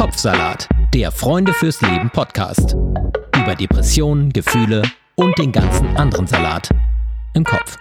[0.00, 2.74] Kopfsalat, der Freunde fürs Leben Podcast.
[3.36, 4.80] Über Depressionen, Gefühle
[5.14, 6.70] und den ganzen anderen Salat
[7.34, 7.76] im Kopf.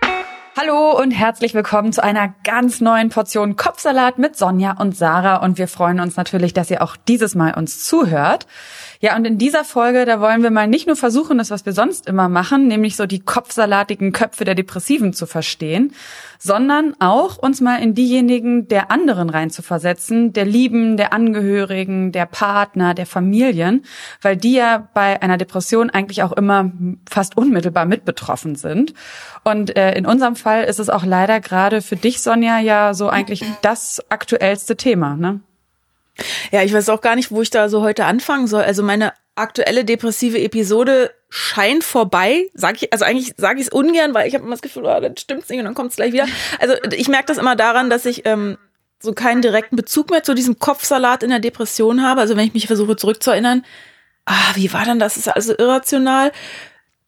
[0.57, 5.57] Hallo und herzlich willkommen zu einer ganz neuen Portion Kopfsalat mit Sonja und Sarah und
[5.57, 8.47] wir freuen uns natürlich, dass ihr auch dieses Mal uns zuhört.
[9.01, 11.71] Ja, und in dieser Folge, da wollen wir mal nicht nur versuchen, das, was wir
[11.71, 15.93] sonst immer machen, nämlich so die kopfsalatigen Köpfe der Depressiven zu verstehen,
[16.37, 22.93] sondern auch uns mal in diejenigen der anderen reinzuversetzen, der Lieben, der Angehörigen, der Partner,
[22.93, 23.85] der Familien,
[24.21, 26.69] weil die ja bei einer Depression eigentlich auch immer
[27.09, 28.93] fast unmittelbar mit betroffen sind.
[29.45, 33.07] Und äh, in unserem Fall ist es auch leider gerade für dich, Sonja, ja so
[33.07, 35.39] eigentlich das aktuellste Thema, ne?
[36.51, 38.63] Ja, ich weiß auch gar nicht, wo ich da so heute anfangen soll.
[38.63, 42.49] Also meine aktuelle depressive Episode scheint vorbei.
[42.53, 44.99] Sag ich, also eigentlich sage ich es ungern, weil ich habe immer das Gefühl, oh,
[44.99, 46.27] das stimmt's nicht und dann kommt es gleich wieder.
[46.59, 48.57] Also ich merke das immer daran, dass ich ähm,
[49.01, 52.21] so keinen direkten Bezug mehr zu diesem Kopfsalat in der Depression habe.
[52.21, 53.65] Also wenn ich mich versuche zurückzuerinnern,
[54.25, 55.15] ah, wie war denn das?
[55.15, 56.31] Das ist also irrational.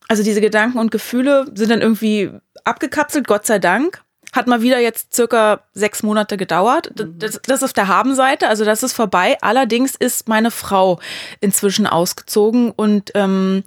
[0.08, 2.32] Also diese Gedanken und Gefühle sind dann irgendwie
[2.64, 4.04] abgekapselt, Gott sei Dank.
[4.32, 6.92] Hat mal wieder jetzt circa sechs Monate gedauert.
[6.98, 7.20] Mhm.
[7.20, 9.38] Das, das ist auf der Habenseite, also das ist vorbei.
[9.42, 11.00] Allerdings ist meine Frau
[11.40, 13.64] inzwischen ausgezogen und ähm,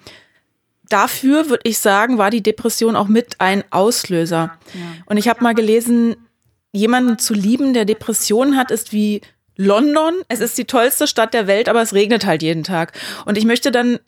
[0.89, 4.59] dafür würde ich sagen, war die Depression auch mit ein Auslöser.
[4.75, 4.81] Ja.
[5.07, 6.17] Und ich habe mal gelesen,
[6.73, 9.21] jemanden zu lieben, der Depressionen hat, ist wie
[9.57, 10.15] London.
[10.29, 12.93] Es ist die tollste Stadt der Welt, aber es regnet halt jeden Tag.
[13.25, 14.01] Und ich möchte dann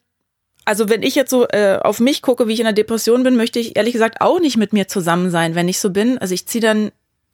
[0.67, 3.36] also wenn ich jetzt so äh, auf mich gucke, wie ich in der Depression bin,
[3.36, 6.19] möchte ich ehrlich gesagt auch nicht mit mir zusammen sein, wenn ich so bin.
[6.19, 6.91] Also ich ziehe dann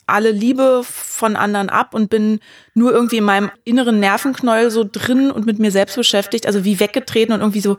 [0.07, 2.41] alle Liebe von anderen ab und bin
[2.75, 6.79] nur irgendwie in meinem inneren Nervenknäuel so drin und mit mir selbst beschäftigt, also wie
[6.79, 7.79] weggetreten und irgendwie so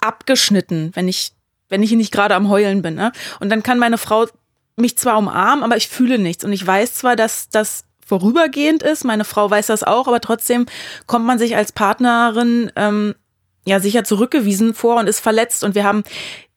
[0.00, 1.32] abgeschnitten, wenn ich
[1.68, 2.94] wenn ich nicht gerade am heulen bin.
[2.94, 3.12] Ne?
[3.40, 4.26] Und dann kann meine Frau
[4.76, 9.04] mich zwar umarmen, aber ich fühle nichts und ich weiß zwar, dass das vorübergehend ist,
[9.04, 10.66] meine Frau weiß das auch, aber trotzdem
[11.06, 13.14] kommt man sich als Partnerin ähm,
[13.64, 16.04] ja sicher zurückgewiesen vor und ist verletzt und wir haben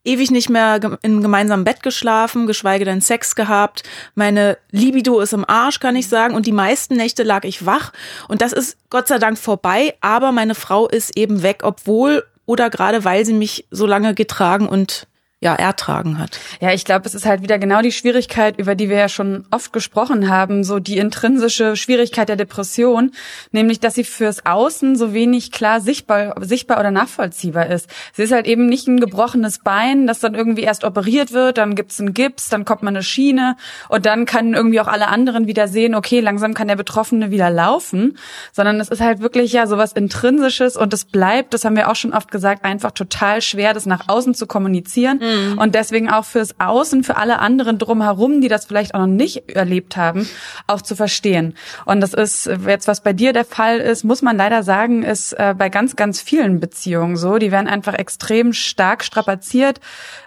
[0.05, 3.83] ewig nicht mehr im gemeinsamen Bett geschlafen, geschweige denn Sex gehabt.
[4.13, 6.35] Meine Libido ist im Arsch, kann ich sagen.
[6.35, 7.91] Und die meisten Nächte lag ich wach.
[8.27, 9.95] Und das ist Gott sei Dank vorbei.
[10.01, 14.69] Aber meine Frau ist eben weg, obwohl oder gerade weil sie mich so lange getragen
[14.69, 15.07] und
[15.45, 16.39] ja, ertragen hat.
[16.59, 19.45] Ja, ich glaube, es ist halt wieder genau die Schwierigkeit, über die wir ja schon
[19.51, 23.11] oft gesprochen haben, so die intrinsische Schwierigkeit der Depression,
[23.51, 27.87] nämlich, dass sie fürs Außen so wenig klar sichtbar, sichtbar oder nachvollziehbar ist.
[28.13, 31.75] Sie ist halt eben nicht ein gebrochenes Bein, das dann irgendwie erst operiert wird, dann
[31.75, 33.55] gibt's einen Gips, dann kommt man eine Schiene
[33.87, 37.51] und dann kann irgendwie auch alle anderen wieder sehen, okay, langsam kann der Betroffene wieder
[37.51, 38.17] laufen,
[38.51, 41.95] sondern es ist halt wirklich ja sowas intrinsisches und es bleibt, das haben wir auch
[41.95, 45.19] schon oft gesagt, einfach total schwer, das nach außen zu kommunizieren.
[45.19, 45.34] Mhm.
[45.57, 49.49] Und deswegen auch fürs Außen, für alle anderen drumherum, die das vielleicht auch noch nicht
[49.55, 50.27] erlebt haben,
[50.67, 51.55] auch zu verstehen.
[51.85, 55.33] Und das ist jetzt, was bei dir der Fall ist, muss man leider sagen, ist
[55.33, 57.37] äh, bei ganz, ganz vielen Beziehungen so.
[57.37, 59.79] Die werden einfach extrem stark strapaziert.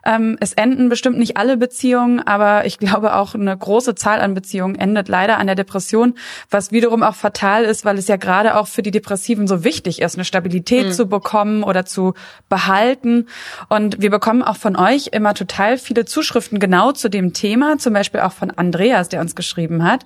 [0.05, 4.35] Ähm, es enden bestimmt nicht alle Beziehungen, aber ich glaube auch eine große Zahl an
[4.35, 6.15] Beziehungen endet leider an der Depression,
[6.51, 10.01] was wiederum auch fatal ist, weil es ja gerade auch für die Depressiven so wichtig
[10.01, 10.93] ist, eine Stabilität mhm.
[10.93, 12.15] zu bekommen oder zu
[12.49, 13.27] behalten.
[13.69, 17.79] Und wir bekommen auch von euch euch immer total viele Zuschriften genau zu dem Thema,
[17.79, 20.05] zum Beispiel auch von Andreas, der uns geschrieben hat.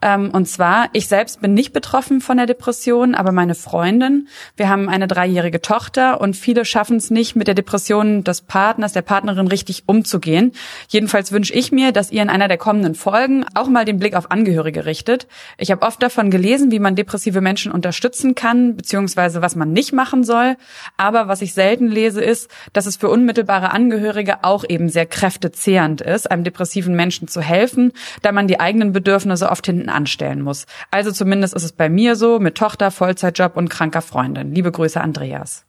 [0.00, 4.28] Ähm, und zwar, ich selbst bin nicht betroffen von der Depression, aber meine Freundin.
[4.56, 8.92] Wir haben eine dreijährige Tochter und viele schaffen es nicht, mit der Depression des Partners,
[8.92, 10.52] der Partnerin richtig umzugehen.
[10.88, 14.14] Jedenfalls wünsche ich mir, dass ihr in einer der kommenden Folgen auch mal den Blick
[14.14, 15.26] auf Angehörige richtet.
[15.56, 19.92] Ich habe oft davon gelesen, wie man depressive Menschen unterstützen kann, beziehungsweise was man nicht
[19.92, 20.56] machen soll.
[20.96, 26.00] Aber was ich selten lese, ist, dass es für unmittelbare Angehörige auch eben sehr kräftezehrend
[26.00, 27.92] ist, einem depressiven Menschen zu helfen,
[28.22, 30.66] da man die eigenen Bedürfnisse oft hinten anstellen muss.
[30.90, 34.54] Also zumindest ist es bei mir so, mit Tochter, Vollzeitjob und kranker Freundin.
[34.54, 35.64] Liebe Grüße, Andreas.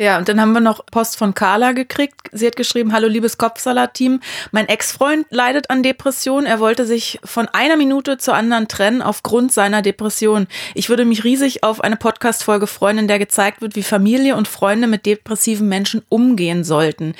[0.00, 2.30] Ja, und dann haben wir noch Post von Carla gekriegt.
[2.32, 4.20] Sie hat geschrieben, hallo liebes Kopfsalat-Team.
[4.50, 6.46] Mein Ex-Freund leidet an Depression.
[6.46, 10.46] Er wollte sich von einer Minute zur anderen trennen aufgrund seiner Depression.
[10.74, 14.48] Ich würde mich riesig auf eine Podcast-Folge freuen, in der gezeigt wird, wie Familie und
[14.48, 17.14] Freunde mit depressiven Menschen umgehen sollten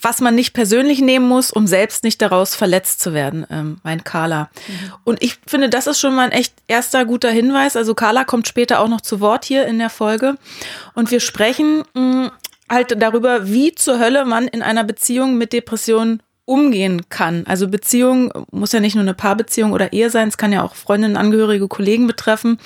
[0.00, 4.04] was man nicht persönlich nehmen muss, um selbst nicht daraus verletzt zu werden, ähm, mein
[4.04, 4.50] Carla.
[4.68, 4.92] Mhm.
[5.04, 7.76] Und ich finde, das ist schon mal ein echt erster guter Hinweis.
[7.76, 10.36] Also Carla kommt später auch noch zu Wort hier in der Folge.
[10.94, 12.30] Und wir sprechen mh, mm,
[12.68, 17.44] halt darüber, wie zur Hölle man in einer Beziehung mit Depressionen umgehen kann.
[17.46, 20.76] Also Beziehung muss ja nicht nur eine Paarbeziehung oder Ehe sein, es kann ja auch
[20.76, 22.58] Freundinnen, Angehörige, Kollegen betreffen.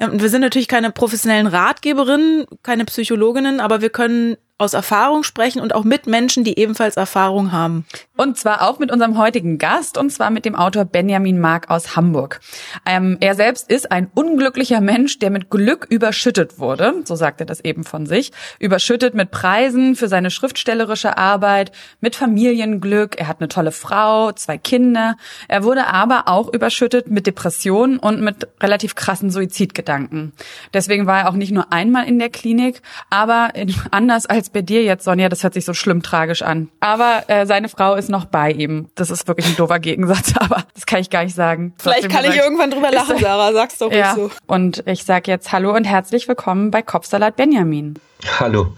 [0.00, 5.60] Ähm, wir sind natürlich keine professionellen Ratgeberinnen, keine Psychologinnen, aber wir können aus Erfahrung sprechen
[5.60, 7.84] und auch mit Menschen, die ebenfalls Erfahrung haben.
[8.16, 11.94] Und zwar auch mit unserem heutigen Gast, und zwar mit dem Autor Benjamin Mark aus
[11.94, 12.40] Hamburg.
[12.86, 17.46] Ähm, er selbst ist ein unglücklicher Mensch, der mit Glück überschüttet wurde, so sagt er
[17.46, 23.40] das eben von sich, überschüttet mit Preisen für seine schriftstellerische Arbeit, mit Familienglück, er hat
[23.40, 25.16] eine tolle Frau, zwei Kinder,
[25.48, 30.32] er wurde aber auch überschüttet mit Depressionen und mit relativ krassen Suizidgedanken.
[30.72, 32.80] Deswegen war er auch nicht nur einmal in der Klinik,
[33.10, 36.68] aber in, anders als bei dir jetzt, Sonja, das hört sich so schlimm tragisch an.
[36.80, 38.88] Aber äh, seine Frau ist noch bei ihm.
[38.94, 41.74] Das ist wirklich ein doofer Gegensatz, aber das kann ich gar nicht sagen.
[41.78, 44.14] Vielleicht kann ich irgendwann drüber lachen, Sarah, sag's doch ja.
[44.14, 44.30] so.
[44.46, 47.94] Und ich sag jetzt Hallo und herzlich willkommen bei Kopfsalat Benjamin.
[48.40, 48.72] Hallo.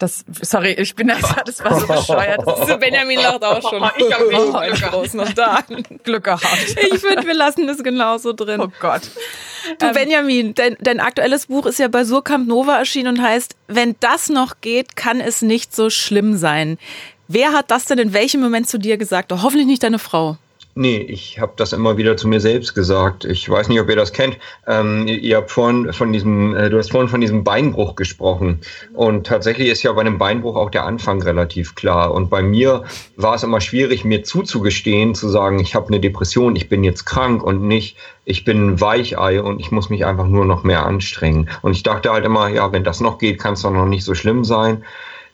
[0.00, 2.40] Das, sorry, ich bin jetzt, das war so bescheuert.
[2.66, 3.82] So Benjamin lacht auch schon.
[3.98, 5.14] Ich habe oh, Glück gehabt.
[5.14, 5.58] noch da.
[6.02, 6.46] Glück gehabt.
[6.90, 8.62] Ich finde, wir lassen das genauso drin.
[8.62, 9.02] Oh Gott.
[9.78, 13.56] Du ähm, Benjamin, dein, dein aktuelles Buch ist ja bei Surkamp Nova erschienen und heißt,
[13.68, 16.78] wenn das noch geht, kann es nicht so schlimm sein.
[17.28, 19.30] Wer hat das denn in welchem Moment zu dir gesagt?
[19.30, 20.38] Doch hoffentlich nicht deine Frau.
[20.76, 23.24] Nee, ich habe das immer wieder zu mir selbst gesagt.
[23.24, 24.38] Ich weiß nicht, ob ihr das kennt.
[24.68, 28.60] Ähm, ihr habt vorhin von diesem, äh, du hast vorhin von diesem Beinbruch gesprochen.
[28.94, 32.14] Und tatsächlich ist ja bei einem Beinbruch auch der Anfang relativ klar.
[32.14, 32.84] Und bei mir
[33.16, 37.04] war es immer schwierig, mir zuzugestehen, zu sagen, ich habe eine Depression, ich bin jetzt
[37.04, 40.86] krank und nicht, ich bin ein Weichei und ich muss mich einfach nur noch mehr
[40.86, 41.50] anstrengen.
[41.62, 44.04] Und ich dachte halt immer, ja, wenn das noch geht, kann es doch noch nicht
[44.04, 44.84] so schlimm sein.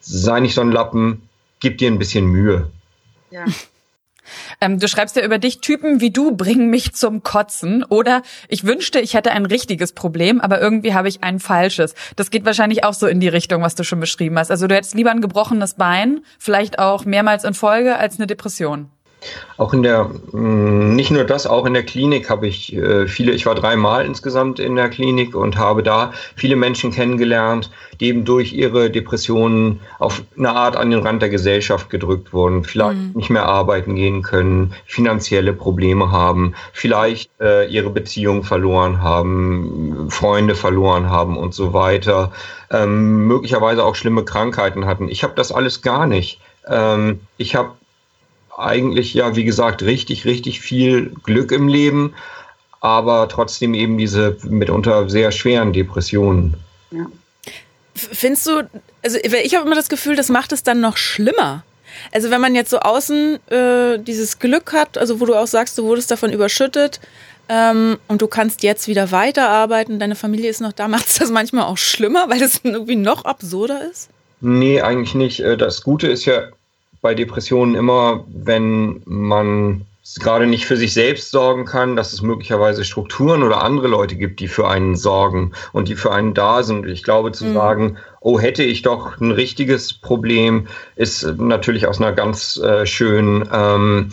[0.01, 1.29] Sei nicht so ein Lappen,
[1.61, 2.71] gib dir ein bisschen Mühe.
[3.31, 3.45] Ja.
[4.61, 7.85] Ähm, du schreibst ja über dich, Typen wie du bringen mich zum Kotzen.
[7.85, 11.95] Oder ich wünschte, ich hätte ein richtiges Problem, aber irgendwie habe ich ein falsches.
[12.17, 14.51] Das geht wahrscheinlich auch so in die Richtung, was du schon beschrieben hast.
[14.51, 18.91] Also du hättest lieber ein gebrochenes Bein, vielleicht auch mehrmals in Folge, als eine Depression.
[19.57, 23.33] Auch in der, mm, nicht nur das, auch in der Klinik habe ich äh, viele,
[23.33, 27.71] ich war dreimal insgesamt in der Klinik und habe da viele Menschen kennengelernt,
[28.01, 32.65] die eben durch ihre Depressionen auf eine Art an den Rand der Gesellschaft gedrückt wurden,
[32.65, 33.13] vielleicht mhm.
[33.15, 40.55] nicht mehr arbeiten gehen können, finanzielle Probleme haben, vielleicht äh, ihre Beziehung verloren haben, Freunde
[40.55, 42.33] verloren haben und so weiter,
[42.71, 45.09] ähm, möglicherweise auch schlimme Krankheiten hatten.
[45.09, 46.41] Ich habe das alles gar nicht.
[46.69, 47.73] Ähm, ich habe
[48.57, 52.15] eigentlich ja, wie gesagt, richtig, richtig viel Glück im Leben,
[52.81, 56.55] aber trotzdem eben diese mitunter sehr schweren Depressionen.
[56.91, 57.07] Ja.
[57.95, 58.69] Findest du,
[59.03, 61.65] also ich habe immer das Gefühl, das macht es dann noch schlimmer.
[62.13, 65.79] Also wenn man jetzt so außen äh, dieses Glück hat, also wo du auch sagst,
[65.79, 67.01] du wurdest davon überschüttet
[67.49, 71.31] ähm, und du kannst jetzt wieder weiterarbeiten, deine Familie ist noch da, macht es das
[71.31, 74.11] manchmal auch schlimmer, weil es irgendwie noch absurder ist?
[74.41, 75.41] Nee, eigentlich nicht.
[75.41, 76.49] Äh, das Gute ist ja
[77.01, 79.87] bei Depressionen immer, wenn man
[80.21, 84.41] gerade nicht für sich selbst sorgen kann, dass es möglicherweise Strukturen oder andere Leute gibt,
[84.41, 86.87] die für einen sorgen und die für einen da sind.
[86.87, 87.55] Ich glaube, zu mhm.
[87.55, 93.49] sagen, oh, hätte ich doch ein richtiges Problem, ist natürlich aus einer ganz äh, schönen
[93.53, 94.13] ähm,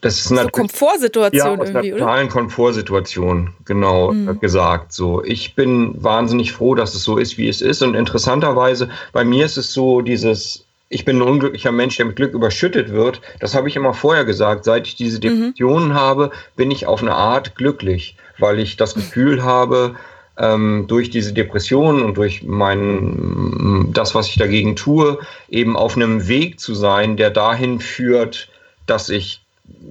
[0.00, 4.40] das ist eine so Komfortsituation ja, aus einer totalen Komfortsituation, genau mhm.
[4.40, 4.92] gesagt.
[4.92, 7.82] So, ich bin wahnsinnig froh, dass es so ist, wie es ist.
[7.82, 12.16] Und interessanterweise, bei mir ist es so, dieses ich bin ein unglücklicher Mensch, der mit
[12.16, 13.22] Glück überschüttet wird.
[13.38, 14.64] Das habe ich immer vorher gesagt.
[14.64, 15.20] Seit ich diese mhm.
[15.20, 15.94] Depressionen mhm.
[15.94, 19.94] habe, bin ich auf eine Art glücklich, weil ich das Gefühl habe,
[20.36, 26.26] ähm, durch diese Depressionen und durch mein, das, was ich dagegen tue, eben auf einem
[26.26, 28.48] Weg zu sein, der dahin führt,
[28.86, 29.42] dass ich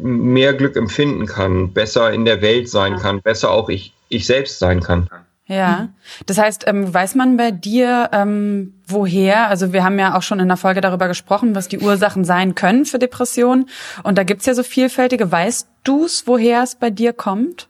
[0.02, 4.60] mehr Glück empfinden kann, besser in der Welt sein kann, besser auch ich, ich selbst
[4.60, 5.10] sein kann.
[5.50, 5.90] Ja,
[6.28, 10.40] das heißt, ähm, weiß man bei dir, ähm, woher, also wir haben ja auch schon
[10.40, 13.68] in der Folge darüber gesprochen, was die Ursachen sein können für Depressionen.
[14.04, 15.32] Und da gibt's ja so vielfältige.
[15.32, 17.68] Weißt du's, woher es bei dir kommt?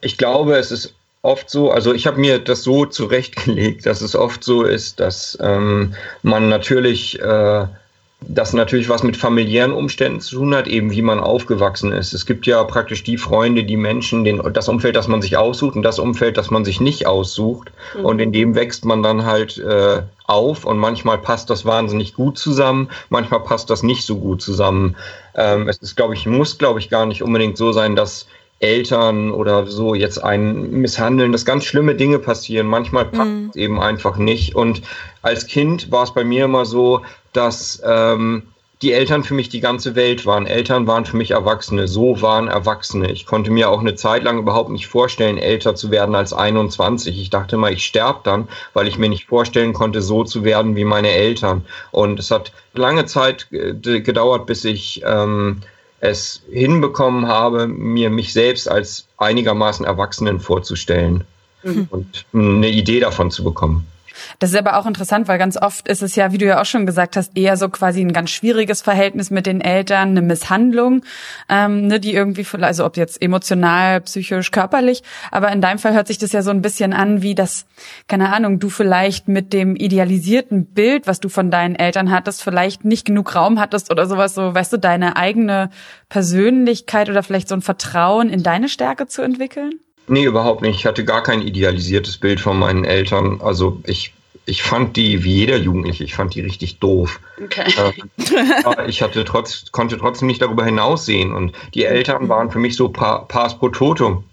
[0.00, 4.14] Ich glaube, es ist oft so, also ich habe mir das so zurechtgelegt, dass es
[4.14, 7.66] oft so ist, dass ähm, man natürlich äh,
[8.20, 12.14] das natürlich was mit familiären Umständen zu tun hat, eben wie man aufgewachsen ist.
[12.14, 15.76] Es gibt ja praktisch die Freunde, die Menschen, den, das Umfeld, das man sich aussucht
[15.76, 17.70] und das Umfeld, das man sich nicht aussucht.
[17.96, 18.04] Mhm.
[18.04, 22.38] Und in dem wächst man dann halt äh, auf und manchmal passt das wahnsinnig gut
[22.38, 24.96] zusammen, manchmal passt das nicht so gut zusammen.
[25.34, 28.26] Ähm, es ist, glaube ich, muss, glaube ich, gar nicht unbedingt so sein, dass
[28.58, 32.66] Eltern oder so jetzt einen misshandeln, dass ganz schlimme Dinge passieren.
[32.66, 33.50] Manchmal passt mhm.
[33.50, 34.54] es eben einfach nicht.
[34.54, 34.80] Und
[35.20, 37.02] als Kind war es bei mir immer so,
[37.36, 38.42] dass ähm,
[38.82, 40.46] die Eltern für mich die ganze Welt waren.
[40.46, 41.88] Eltern waren für mich Erwachsene.
[41.88, 43.10] So waren Erwachsene.
[43.10, 47.18] Ich konnte mir auch eine Zeit lang überhaupt nicht vorstellen, älter zu werden als 21.
[47.18, 50.76] Ich dachte mal, ich sterbe dann, weil ich mir nicht vorstellen konnte, so zu werden
[50.76, 51.64] wie meine Eltern.
[51.90, 55.62] Und es hat lange Zeit gedauert, bis ich ähm,
[56.00, 61.24] es hinbekommen habe, mir mich selbst als einigermaßen Erwachsenen vorzustellen
[61.62, 61.88] mhm.
[61.90, 63.86] und eine Idee davon zu bekommen.
[64.38, 66.64] Das ist aber auch interessant, weil ganz oft ist es ja, wie du ja auch
[66.64, 71.02] schon gesagt hast, eher so quasi ein ganz schwieriges Verhältnis mit den Eltern, eine Misshandlung,
[71.48, 76.06] ähm, ne, die irgendwie, also ob jetzt emotional, psychisch, körperlich, aber in deinem Fall hört
[76.06, 77.66] sich das ja so ein bisschen an, wie das,
[78.08, 82.84] keine Ahnung, du vielleicht mit dem idealisierten Bild, was du von deinen Eltern hattest, vielleicht
[82.84, 85.70] nicht genug Raum hattest oder sowas, so, weißt du, deine eigene
[86.08, 89.80] Persönlichkeit oder vielleicht so ein Vertrauen in deine Stärke zu entwickeln?
[90.08, 90.76] Nee, überhaupt nicht.
[90.76, 93.40] Ich hatte gar kein idealisiertes Bild von meinen Eltern.
[93.42, 94.14] Also ich,
[94.46, 97.20] ich fand die, wie jeder Jugendliche, ich fand die richtig doof.
[97.42, 97.72] Okay.
[98.16, 101.34] Äh, ich hatte trotz, konnte trotzdem nicht darüber hinaussehen.
[101.34, 102.28] Und die Eltern mhm.
[102.28, 104.24] waren für mich so pa pars pro totum.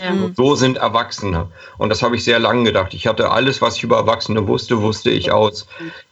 [0.00, 0.14] Ja.
[0.36, 1.48] So sind Erwachsene.
[1.78, 2.94] Und das habe ich sehr lange gedacht.
[2.94, 5.66] Ich hatte alles, was ich über Erwachsene wusste, wusste ich aus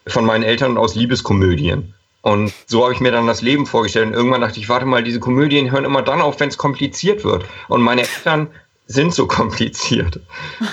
[0.06, 1.94] von meinen Eltern aus Liebeskomödien.
[2.22, 4.08] Und so habe ich mir dann das Leben vorgestellt.
[4.08, 7.22] Und irgendwann dachte ich, warte mal, diese Komödien hören immer dann auf, wenn es kompliziert
[7.22, 7.44] wird.
[7.68, 8.48] Und meine Eltern
[8.86, 10.20] sind so kompliziert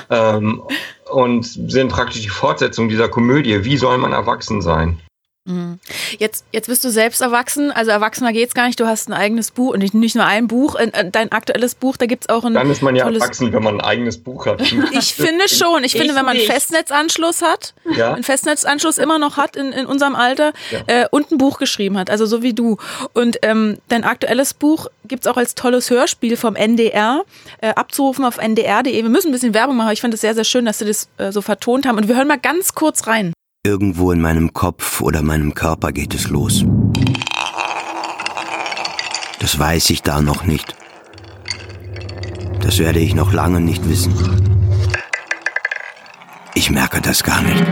[0.10, 0.64] ähm,
[1.12, 3.64] und sind praktisch die Fortsetzung dieser Komödie.
[3.64, 5.00] Wie soll man erwachsen sein?
[5.46, 5.80] Mhm.
[6.20, 8.80] Jetzt, jetzt bist du selbst erwachsen, also erwachsener geht's gar nicht.
[8.80, 10.76] Du hast ein eigenes Buch und nicht, nur ein Buch,
[11.12, 12.54] dein aktuelles Buch, da gibt's auch ein.
[12.54, 14.62] Dann ist man ja erwachsen, wenn man ein eigenes Buch hat.
[14.92, 15.84] Ich finde schon.
[15.84, 18.14] Ich, ich finde, wenn man einen Festnetzanschluss hat, ja?
[18.14, 21.04] einen Festnetzanschluss immer noch hat in, in unserem Alter ja.
[21.04, 22.78] äh, und ein Buch geschrieben hat, also so wie du.
[23.14, 27.24] Und ähm, dein aktuelles Buch gibt's auch als tolles Hörspiel vom NDR,
[27.62, 28.94] äh, abzurufen auf ndr.de.
[28.94, 30.86] Wir müssen ein bisschen Werbung machen, aber ich finde es sehr, sehr schön, dass sie
[30.86, 31.98] das äh, so vertont haben.
[31.98, 33.34] Und wir hören mal ganz kurz rein.
[33.64, 36.66] Irgendwo in meinem Kopf oder meinem Körper geht es los.
[39.40, 40.76] Das weiß ich da noch nicht.
[42.62, 44.16] Das werde ich noch lange nicht wissen.
[46.56, 47.64] Ich merke das gar nicht.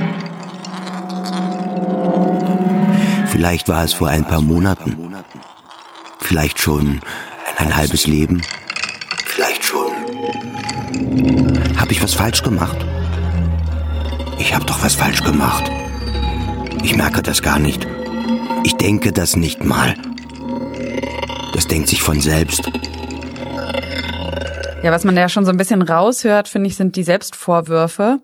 [3.26, 4.96] Vielleicht war es vor ein paar Monaten.
[6.20, 7.00] Vielleicht schon
[7.58, 8.44] ein halbes Leben.
[9.26, 9.92] Vielleicht schon.
[11.80, 12.78] Habe ich was falsch gemacht?
[14.38, 15.79] Ich habe doch was falsch gemacht.
[16.84, 17.88] Ich merke das gar nicht.
[18.64, 19.96] Ich denke das nicht mal.
[21.54, 22.70] Das denkt sich von selbst.
[24.82, 28.20] Ja, was man ja schon so ein bisschen raushört, finde ich, sind die Selbstvorwürfe.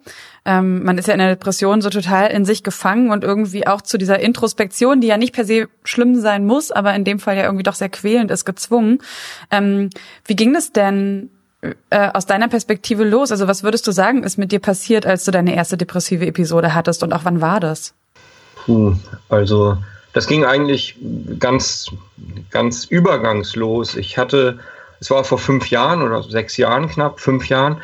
[0.45, 3.81] Ähm, man ist ja in der Depression so total in sich gefangen und irgendwie auch
[3.81, 7.35] zu dieser Introspektion, die ja nicht per se schlimm sein muss, aber in dem Fall
[7.35, 8.99] ja irgendwie doch sehr quälend ist, gezwungen.
[9.51, 9.89] Ähm,
[10.25, 11.29] wie ging das denn
[11.89, 13.31] äh, aus deiner Perspektive los?
[13.31, 16.73] Also was würdest du sagen, ist mit dir passiert, als du deine erste depressive Episode
[16.73, 17.95] hattest und auch wann war das?
[18.65, 18.95] Puh,
[19.29, 19.77] also
[20.13, 20.95] das ging eigentlich
[21.39, 21.91] ganz,
[22.49, 23.95] ganz übergangslos.
[23.95, 24.59] Ich hatte,
[24.99, 27.81] es war vor fünf Jahren oder sechs Jahren knapp, fünf Jahren.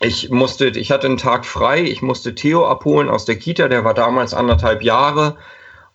[0.00, 3.84] Ich musste, ich hatte einen Tag frei, ich musste Theo abholen aus der Kita, der
[3.84, 5.36] war damals anderthalb Jahre.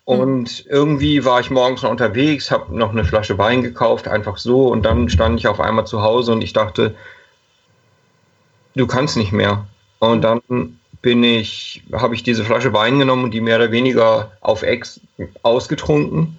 [0.04, 4.66] Und irgendwie war ich morgens noch unterwegs, habe noch eine Flasche Wein gekauft, einfach so.
[4.66, 6.96] Und dann stand ich auf einmal zu Hause und ich dachte,
[8.74, 9.66] du kannst nicht mehr.
[10.00, 14.32] Und dann bin ich, habe ich diese Flasche Wein genommen und die mehr oder weniger
[14.40, 15.00] auf Ex
[15.42, 16.38] ausgetrunken.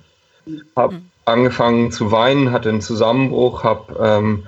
[0.75, 1.11] Habe mhm.
[1.25, 4.43] angefangen zu weinen, hatte einen Zusammenbruch, habe ähm,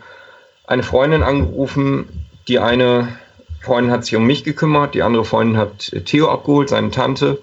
[0.66, 2.28] eine Freundin angerufen.
[2.48, 3.18] Die eine
[3.62, 7.42] Freundin hat sich um mich gekümmert, die andere Freundin hat Theo abgeholt, seine Tante.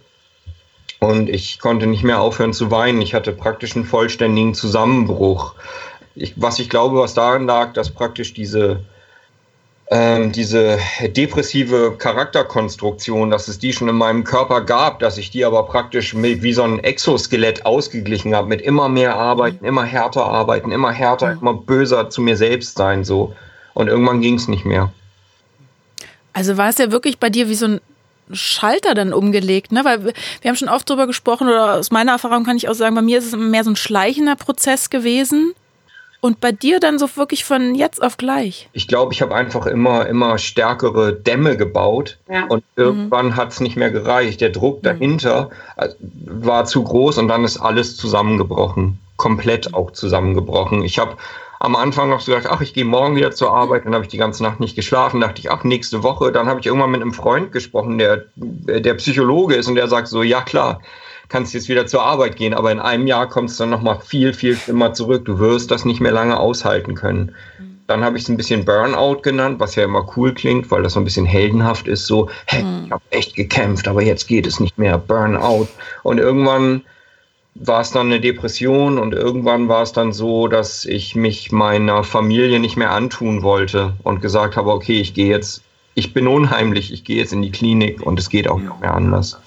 [1.00, 3.00] Und ich konnte nicht mehr aufhören zu weinen.
[3.00, 5.55] Ich hatte praktisch einen vollständigen Zusammenbruch.
[6.15, 8.85] Ich, was ich glaube, was daran lag, dass praktisch diese
[9.92, 10.78] ähm, diese
[11.16, 16.14] depressive Charakterkonstruktion, dass es die schon in meinem Körper gab, dass ich die aber praktisch
[16.14, 20.92] mit, wie so ein Exoskelett ausgeglichen habe, mit immer mehr Arbeiten, immer härter arbeiten, immer
[20.92, 23.35] härter, immer böser zu mir selbst sein, so.
[23.75, 24.92] Und irgendwann ging es nicht mehr.
[26.32, 27.80] Also war es ja wirklich bei dir wie so ein
[28.32, 29.85] Schalter dann umgelegt, ne?
[29.85, 30.14] Weil wir
[30.49, 33.18] haben schon oft drüber gesprochen, oder aus meiner Erfahrung kann ich auch sagen, bei mir
[33.18, 35.52] ist es mehr so ein schleichender Prozess gewesen.
[36.21, 38.69] Und bei dir dann so wirklich von jetzt auf gleich?
[38.73, 42.45] Ich glaube, ich habe einfach immer, immer stärkere Dämme gebaut ja.
[42.47, 43.37] und irgendwann mhm.
[43.37, 44.41] hat es nicht mehr gereicht.
[44.41, 44.83] Der Druck mhm.
[44.83, 45.89] dahinter äh,
[46.27, 48.99] war zu groß und dann ist alles zusammengebrochen.
[49.17, 50.83] Komplett auch zusammengebrochen.
[50.83, 51.17] Ich habe
[51.59, 53.85] am Anfang noch so gedacht, ach, ich gehe morgen wieder zur Arbeit.
[53.87, 55.21] Dann habe ich die ganze Nacht nicht geschlafen.
[55.21, 56.33] Dachte ich, ach, nächste Woche.
[56.33, 60.09] Dann habe ich irgendwann mit einem Freund gesprochen, der, der Psychologe ist und der sagt
[60.09, 60.81] so, ja klar,
[61.30, 64.34] kannst jetzt wieder zur Arbeit gehen, aber in einem Jahr kommst du dann nochmal viel,
[64.34, 65.25] viel immer zurück.
[65.25, 67.34] Du wirst das nicht mehr lange aushalten können.
[67.58, 67.78] Mhm.
[67.87, 70.92] Dann habe ich es ein bisschen Burnout genannt, was ja immer cool klingt, weil das
[70.92, 72.06] so ein bisschen heldenhaft ist.
[72.06, 72.82] So, hey, mhm.
[72.84, 74.99] ich habe echt gekämpft, aber jetzt geht es nicht mehr.
[74.99, 75.68] Burnout.
[76.02, 76.82] Und irgendwann
[77.54, 82.04] war es dann eine Depression und irgendwann war es dann so, dass ich mich meiner
[82.04, 85.62] Familie nicht mehr antun wollte und gesagt habe, okay, ich gehe jetzt,
[85.94, 88.94] ich bin unheimlich, ich gehe jetzt in die Klinik und es geht auch nicht mehr
[88.94, 89.38] anders.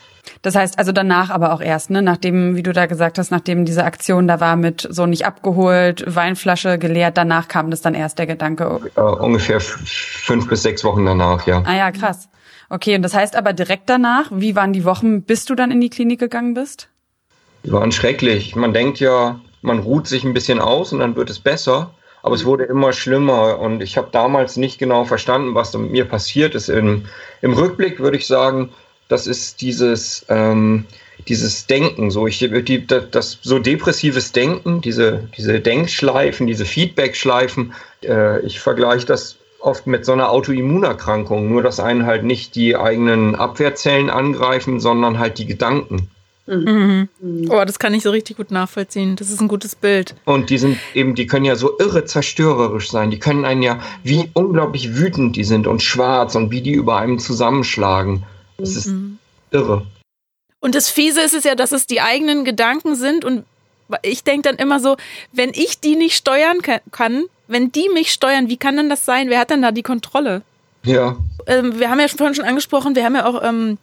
[0.41, 2.01] Das heißt also danach aber auch erst, ne?
[2.01, 6.03] Nachdem, wie du da gesagt hast, nachdem diese Aktion da war mit so nicht abgeholt,
[6.07, 8.79] Weinflasche geleert, danach kam das dann erst der Gedanke.
[8.95, 11.63] Äh, ungefähr fünf bis sechs Wochen danach, ja.
[11.65, 12.29] Ah ja, krass.
[12.69, 15.81] Okay, und das heißt aber direkt danach, wie waren die Wochen, bis du dann in
[15.81, 16.89] die Klinik gegangen bist?
[17.63, 18.55] Die waren schrecklich.
[18.55, 21.93] Man denkt ja, man ruht sich ein bisschen aus und dann wird es besser.
[22.23, 26.05] Aber es wurde immer schlimmer und ich habe damals nicht genau verstanden, was mit mir
[26.05, 26.69] passiert ist.
[26.69, 27.05] Im,
[27.41, 28.69] im Rückblick würde ich sagen,
[29.13, 30.85] das ist dieses, ähm,
[31.27, 37.73] dieses Denken, so ich die, das so depressives Denken, diese, diese Denkschleifen, diese Feedbackschleifen.
[38.03, 42.75] Äh, ich vergleiche das oft mit so einer Autoimmunerkrankung, nur dass einen halt nicht die
[42.75, 46.09] eigenen Abwehrzellen angreifen, sondern halt die Gedanken.
[46.47, 47.07] Mhm.
[47.49, 49.15] Oh, das kann ich so richtig gut nachvollziehen.
[49.15, 50.15] Das ist ein gutes Bild.
[50.25, 53.11] Und die sind eben, die können ja so irre zerstörerisch sein.
[53.11, 56.97] Die können einen ja, wie unglaublich wütend die sind und schwarz und wie die über
[56.97, 58.23] einem zusammenschlagen.
[58.57, 59.17] Das ist mhm.
[59.51, 59.85] irre.
[60.59, 63.45] Und das Fiese ist es ja, dass es die eigenen Gedanken sind und
[64.01, 64.95] ich denke dann immer so,
[65.31, 66.59] wenn ich die nicht steuern
[66.91, 69.29] kann, wenn die mich steuern, wie kann denn das sein?
[69.29, 70.41] Wer hat denn da die Kontrolle?
[70.83, 71.17] Ja.
[71.47, 73.77] Ähm, wir haben ja vorhin schon angesprochen, wir haben ja auch ähm,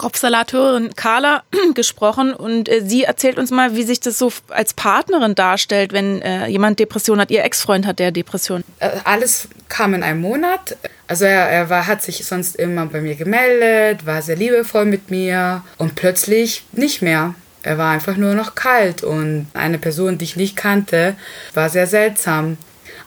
[0.00, 1.42] Kopfsalathörerin Carla
[1.74, 6.22] gesprochen und äh, sie erzählt uns mal, wie sich das so als Partnerin darstellt, wenn
[6.22, 7.30] äh, jemand Depression hat.
[7.30, 8.64] Ihr Ex-Freund hat der Depression.
[8.78, 10.78] Äh, alles kam in einem Monat.
[11.06, 15.10] Also er, er war, hat sich sonst immer bei mir gemeldet, war sehr liebevoll mit
[15.10, 17.34] mir und plötzlich nicht mehr.
[17.62, 21.14] Er war einfach nur noch kalt und eine Person, die ich nicht kannte,
[21.52, 22.56] war sehr seltsam.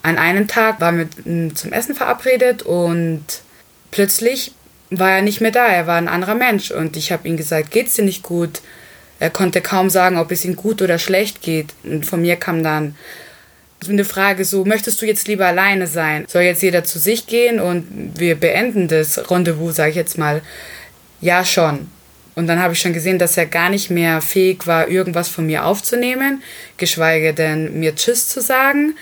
[0.04, 3.26] An einem Tag waren wir zum Essen verabredet und
[3.90, 4.52] plötzlich
[4.90, 7.72] war er nicht mehr da, er war ein anderer Mensch und ich habe ihm gesagt,
[7.72, 8.62] geht's dir nicht gut?
[9.20, 11.74] Er konnte kaum sagen, ob es ihm gut oder schlecht geht.
[11.84, 12.96] Und von mir kam dann
[13.88, 16.26] eine Frage so, möchtest du jetzt lieber alleine sein?
[16.28, 20.42] Soll jetzt jeder zu sich gehen und wir beenden das Rendezvous, sage ich jetzt mal?
[21.22, 21.90] Ja, schon.
[22.36, 25.46] Und dann habe ich schon gesehen, dass er gar nicht mehr fähig war, irgendwas von
[25.46, 26.42] mir aufzunehmen,
[26.78, 28.96] geschweige denn mir Tschüss zu sagen.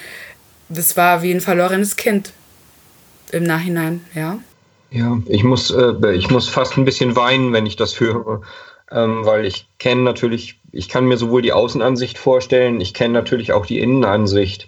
[0.69, 2.31] Das war wie ein verlorenes Kind
[3.31, 4.39] im Nachhinein, ja.
[4.91, 8.41] Ja, ich muss, äh, ich muss fast ein bisschen weinen, wenn ich das höre,
[8.91, 13.53] ähm, weil ich kenne natürlich, ich kann mir sowohl die Außenansicht vorstellen, ich kenne natürlich
[13.53, 14.67] auch die Innenansicht.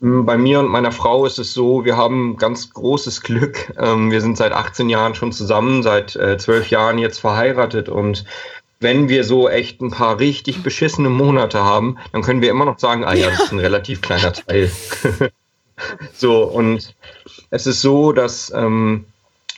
[0.00, 3.72] Hm, bei mir und meiner Frau ist es so, wir haben ganz großes Glück.
[3.78, 8.24] Ähm, wir sind seit 18 Jahren schon zusammen, seit äh, 12 Jahren jetzt verheiratet und
[8.80, 12.80] wenn wir so echt ein paar richtig beschissene Monate haben, dann können wir immer noch
[12.80, 14.72] sagen, ah ja, das ist ein relativ kleiner Teil.
[16.14, 16.92] so, und
[17.50, 19.04] es ist so, dass ähm,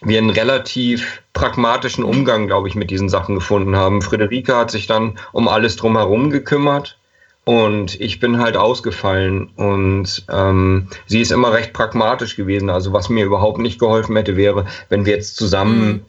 [0.04, 4.02] wir einen relativ pragmatischen Umgang, glaube ich, mit diesen Sachen gefunden haben.
[4.02, 6.98] Friederike hat sich dann um alles drumherum gekümmert
[7.44, 12.70] und ich bin halt ausgefallen und ähm, sie ist immer recht pragmatisch gewesen.
[12.70, 16.00] Also was mir überhaupt nicht geholfen hätte, wäre, wenn wir jetzt zusammen mhm.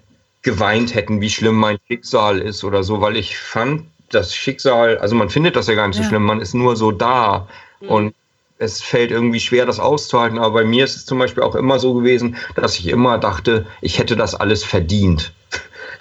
[0.44, 5.16] geweint hätten, wie schlimm mein Schicksal ist oder so, weil ich fand das Schicksal, also
[5.16, 7.48] man findet das ja gar nicht so schlimm, man ist nur so da
[7.82, 7.90] mhm.
[7.90, 8.16] und
[8.58, 10.40] es fällt irgendwie schwer, das auszuhalten.
[10.40, 13.66] Aber bei mir ist es zum Beispiel auch immer so gewesen, dass ich immer dachte,
[13.82, 15.34] ich hätte das alles verdient.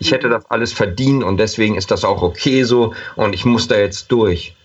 [0.00, 3.68] Ich hätte das alles verdient und deswegen ist das auch okay so und ich muss
[3.68, 4.56] da jetzt durch.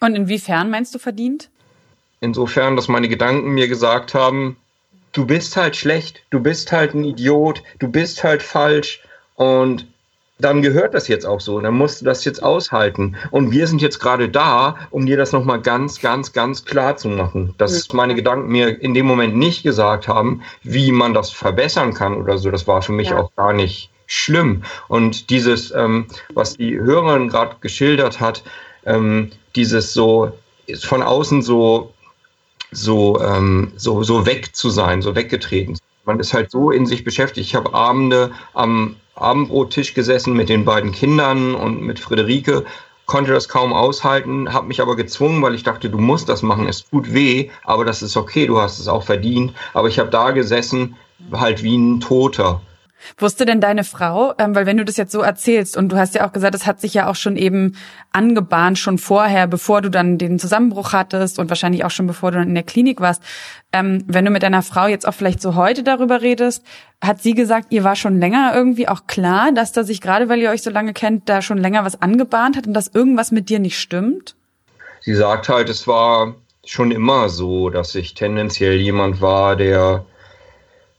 [0.00, 1.48] Und inwiefern meinst du verdient?
[2.20, 4.56] Insofern, dass meine Gedanken mir gesagt haben,
[5.12, 9.00] du bist halt schlecht, du bist halt ein Idiot, du bist halt falsch
[9.36, 9.86] und
[10.38, 11.60] dann gehört das jetzt auch so.
[11.60, 13.16] Dann musst du das jetzt aushalten.
[13.30, 17.08] Und wir sind jetzt gerade da, um dir das nochmal ganz, ganz, ganz klar zu
[17.08, 17.54] machen.
[17.58, 22.14] Dass meine Gedanken mir in dem Moment nicht gesagt haben, wie man das verbessern kann
[22.14, 22.50] oder so.
[22.50, 23.18] Das war für mich ja.
[23.18, 24.64] auch gar nicht schlimm.
[24.88, 28.42] Und dieses, ähm, was die Hörerin gerade geschildert hat,
[28.84, 30.32] ähm, dieses so
[30.80, 31.92] von außen so
[32.70, 35.78] so ähm, so so weg zu sein, so weggetreten.
[36.04, 37.46] Man ist halt so in sich beschäftigt.
[37.48, 42.64] Ich habe Abende am Abendbrottisch gesessen mit den beiden Kindern und mit Friederike,
[43.06, 46.68] konnte das kaum aushalten, habe mich aber gezwungen, weil ich dachte, du musst das machen,
[46.68, 49.52] es tut weh, aber das ist okay, du hast es auch verdient.
[49.74, 50.96] Aber ich habe da gesessen,
[51.32, 52.60] halt wie ein Toter.
[53.18, 56.14] Wusste denn deine Frau, ähm, weil wenn du das jetzt so erzählst und du hast
[56.14, 57.76] ja auch gesagt, es hat sich ja auch schon eben
[58.12, 62.38] angebahnt, schon vorher, bevor du dann den Zusammenbruch hattest und wahrscheinlich auch schon bevor du
[62.38, 63.22] dann in der Klinik warst.
[63.72, 66.64] Ähm, wenn du mit deiner Frau jetzt auch vielleicht so heute darüber redest,
[67.02, 70.40] hat sie gesagt, ihr war schon länger irgendwie auch klar, dass da sich gerade, weil
[70.40, 73.48] ihr euch so lange kennt, da schon länger was angebahnt hat und dass irgendwas mit
[73.48, 74.36] dir nicht stimmt?
[75.00, 80.06] Sie sagt halt, es war schon immer so, dass ich tendenziell jemand war, der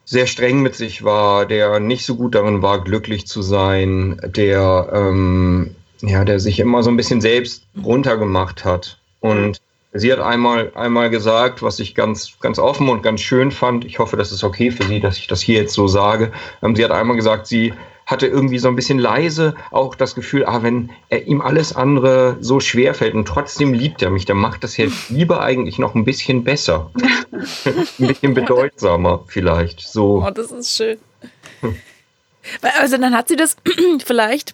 [0.06, 4.90] sehr streng mit sich war, der nicht so gut darin war, glücklich zu sein, der,
[4.94, 9.00] ähm, ja, der sich immer so ein bisschen selbst runtergemacht hat.
[9.20, 9.60] Und
[9.94, 13.84] sie hat einmal, einmal gesagt, was ich ganz, ganz offen und ganz schön fand.
[13.84, 16.32] Ich hoffe, das ist okay für Sie, dass ich das hier jetzt so sage.
[16.62, 17.74] Ähm, sie hat einmal gesagt, sie
[18.06, 22.38] hatte irgendwie so ein bisschen leise auch das Gefühl, ah, wenn er ihm alles andere
[22.40, 25.96] so schwer fällt und trotzdem liebt er mich, dann macht das jetzt lieber eigentlich noch
[25.96, 26.92] ein bisschen besser.
[27.66, 29.82] ein bisschen bedeutsamer vielleicht.
[29.82, 30.24] So.
[30.26, 30.98] Oh, das ist schön.
[32.80, 33.58] Also dann hat sie das
[34.06, 34.54] vielleicht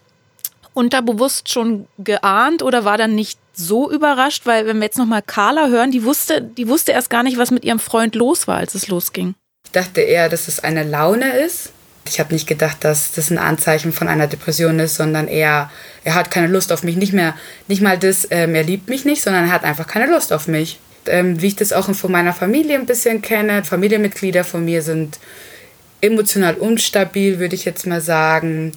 [0.74, 5.68] unterbewusst schon geahnt oder war dann nicht so überrascht, weil wenn wir jetzt nochmal Carla
[5.68, 8.76] hören, die wusste, die wusste erst gar nicht, was mit ihrem Freund los war, als
[8.76, 9.36] es losging.
[9.66, 11.74] Ich dachte eher, dass es eine Laune ist.
[12.08, 15.70] Ich habe nicht gedacht, dass das ein Anzeichen von einer Depression ist, sondern eher,
[16.04, 16.96] er hat keine Lust auf mich.
[16.96, 17.36] Nicht mehr,
[17.68, 20.48] nicht mal das, ähm, er liebt mich nicht, sondern er hat einfach keine Lust auf
[20.48, 20.80] mich.
[21.08, 23.64] Ähm, wie ich das auch von meiner Familie ein bisschen kenne.
[23.64, 25.20] Familienmitglieder von mir sind
[26.02, 28.74] emotional unstabil, würde ich jetzt mal sagen.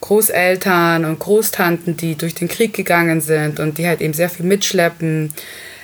[0.00, 4.44] Großeltern und Großtanten, die durch den Krieg gegangen sind und die halt eben sehr viel
[4.44, 5.32] mitschleppen.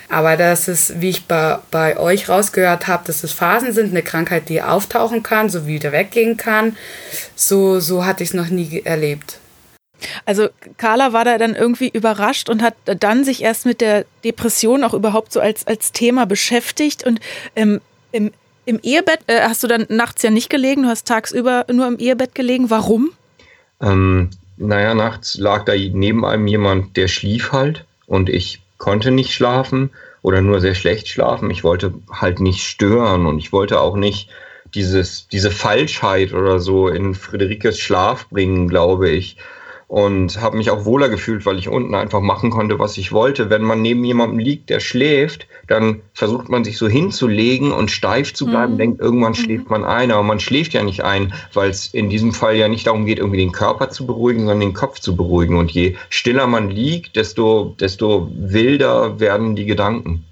[0.09, 4.01] Aber das ist, wie ich bei, bei euch rausgehört habe, dass es Phasen sind, eine
[4.01, 6.75] Krankheit, die auftauchen kann, so wie wieder weggehen kann.
[7.35, 9.39] So, so hatte ich es noch nie erlebt.
[10.25, 14.83] Also Carla war da dann irgendwie überrascht und hat dann sich erst mit der Depression
[14.83, 17.05] auch überhaupt so als, als Thema beschäftigt.
[17.05, 17.19] Und
[17.55, 18.31] ähm, im,
[18.65, 21.99] im Ehebett äh, hast du dann nachts ja nicht gelegen, du hast tagsüber nur im
[21.99, 22.69] Ehebett gelegen.
[22.69, 23.11] Warum?
[23.81, 29.31] Ähm, naja, nachts lag da neben einem jemand, der schlief halt und ich konnte nicht
[29.31, 29.91] schlafen
[30.23, 31.51] oder nur sehr schlecht schlafen.
[31.51, 34.29] Ich wollte halt nicht stören und ich wollte auch nicht
[34.73, 39.37] dieses, diese Falschheit oder so in Friederikes Schlaf bringen, glaube ich
[39.89, 43.49] und habe mich auch wohler gefühlt, weil ich unten einfach machen konnte, was ich wollte.
[43.49, 48.35] Wenn man neben jemandem liegt, der schläft, dann versucht man sich so hinzulegen und steif
[48.35, 48.77] zu bleiben, mhm.
[48.77, 49.37] denkt, irgendwann mhm.
[49.37, 52.67] schläft man ein, aber man schläft ja nicht ein, weil es in diesem Fall ja
[52.67, 55.57] nicht darum geht, irgendwie den Körper zu beruhigen, sondern den Kopf zu beruhigen.
[55.57, 60.23] Und je stiller man liegt, desto, desto wilder werden die Gedanken.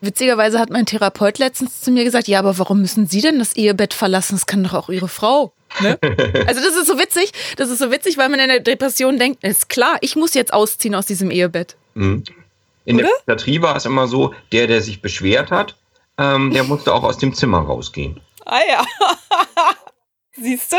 [0.00, 3.56] Witzigerweise hat mein Therapeut letztens zu mir gesagt, ja, aber warum müssen Sie denn das
[3.56, 4.36] Ehebett verlassen?
[4.36, 5.52] Das kann doch auch Ihre Frau.
[5.80, 5.98] Ne?
[6.46, 9.42] Also das ist so witzig, das ist so witzig, weil man in der Depression denkt,
[9.44, 11.76] ist klar, ich muss jetzt ausziehen aus diesem Ehebett.
[11.94, 12.24] Mhm.
[12.84, 13.08] In Oder?
[13.26, 15.76] der Psychiatrie war es immer so, der, der sich beschwert hat,
[16.18, 18.20] ähm, der musste auch aus dem Zimmer rausgehen.
[18.44, 18.84] Ah ja.
[20.32, 20.76] Siehst du?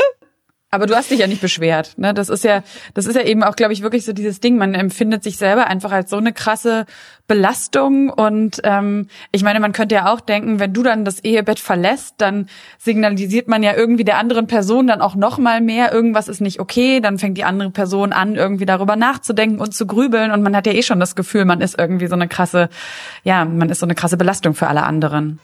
[0.78, 1.98] Aber du hast dich ja nicht beschwert.
[1.98, 2.14] Ne?
[2.14, 2.62] Das ist ja,
[2.94, 4.58] das ist ja eben auch, glaube ich, wirklich so dieses Ding.
[4.58, 6.86] Man empfindet sich selber einfach als so eine krasse
[7.26, 8.12] Belastung.
[8.12, 12.14] Und ähm, ich meine, man könnte ja auch denken, wenn du dann das Ehebett verlässt,
[12.20, 16.42] dann signalisiert man ja irgendwie der anderen Person dann auch noch mal mehr, irgendwas ist
[16.42, 17.00] nicht okay.
[17.00, 20.30] Dann fängt die andere Person an, irgendwie darüber nachzudenken und zu grübeln.
[20.30, 22.70] Und man hat ja eh schon das Gefühl, man ist irgendwie so eine krasse,
[23.24, 25.40] ja, man ist so eine krasse Belastung für alle anderen.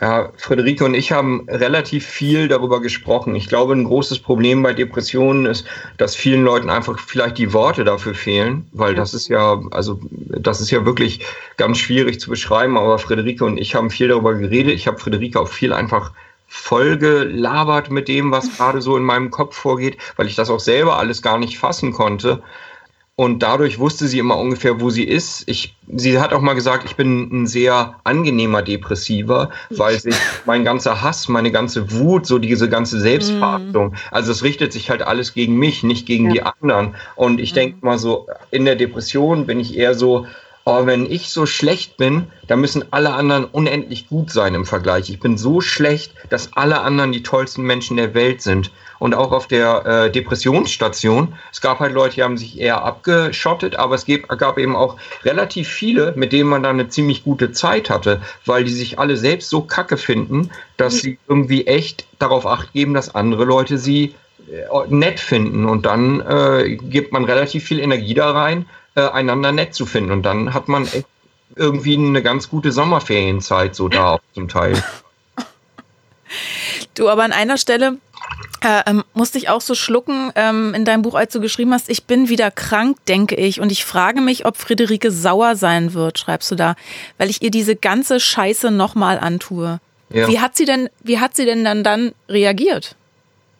[0.00, 3.34] Ja, Friederike und ich haben relativ viel darüber gesprochen.
[3.36, 5.66] Ich glaube, ein großes Problem bei Depressionen ist,
[5.98, 10.60] dass vielen Leuten einfach vielleicht die Worte dafür fehlen, weil das ist ja, also das
[10.60, 11.24] ist ja wirklich
[11.56, 12.76] ganz schwierig zu beschreiben.
[12.76, 14.74] Aber Friederike und ich haben viel darüber geredet.
[14.74, 16.10] Ich habe Friederike auch viel einfach
[16.48, 20.98] vollgelabert mit dem, was gerade so in meinem Kopf vorgeht, weil ich das auch selber
[20.98, 22.42] alles gar nicht fassen konnte.
[23.16, 25.44] Und dadurch wusste sie immer ungefähr, wo sie ist.
[25.46, 30.64] Ich, sie hat auch mal gesagt, ich bin ein sehr angenehmer Depressiver, weil sich mein
[30.64, 33.94] ganzer Hass, meine ganze Wut, so diese ganze Selbstverachtung, mm.
[34.10, 36.32] also es richtet sich halt alles gegen mich, nicht gegen ja.
[36.32, 36.96] die anderen.
[37.14, 37.54] Und ich mm.
[37.54, 40.26] denke mal so, in der Depression bin ich eher so,
[40.64, 45.10] oh, wenn ich so schlecht bin, dann müssen alle anderen unendlich gut sein im Vergleich.
[45.10, 49.32] Ich bin so schlecht, dass alle anderen die tollsten Menschen der Welt sind und auch
[49.32, 51.34] auf der äh, Depressionsstation.
[51.52, 55.68] Es gab halt Leute, die haben sich eher abgeschottet, aber es gab, eben auch relativ
[55.68, 59.50] viele, mit denen man dann eine ziemlich gute Zeit hatte, weil die sich alle selbst
[59.50, 64.14] so kacke finden, dass sie irgendwie echt darauf acht geben, dass andere Leute sie
[64.88, 69.74] nett finden und dann äh, gibt man relativ viel Energie da rein, äh, einander nett
[69.74, 71.06] zu finden und dann hat man echt
[71.56, 74.82] irgendwie eine ganz gute Sommerferienzeit so da auch zum Teil.
[76.94, 77.98] Du, aber an einer Stelle
[78.62, 81.90] äh, ähm, musste ich auch so schlucken ähm, in deinem Buch, als du geschrieben hast,
[81.90, 83.60] ich bin wieder krank, denke ich.
[83.60, 86.74] Und ich frage mich, ob Friederike sauer sein wird, schreibst du da,
[87.18, 89.80] weil ich ihr diese ganze Scheiße nochmal antue.
[90.10, 90.28] Ja.
[90.28, 92.96] Wie hat sie denn, wie hat sie denn dann dann reagiert?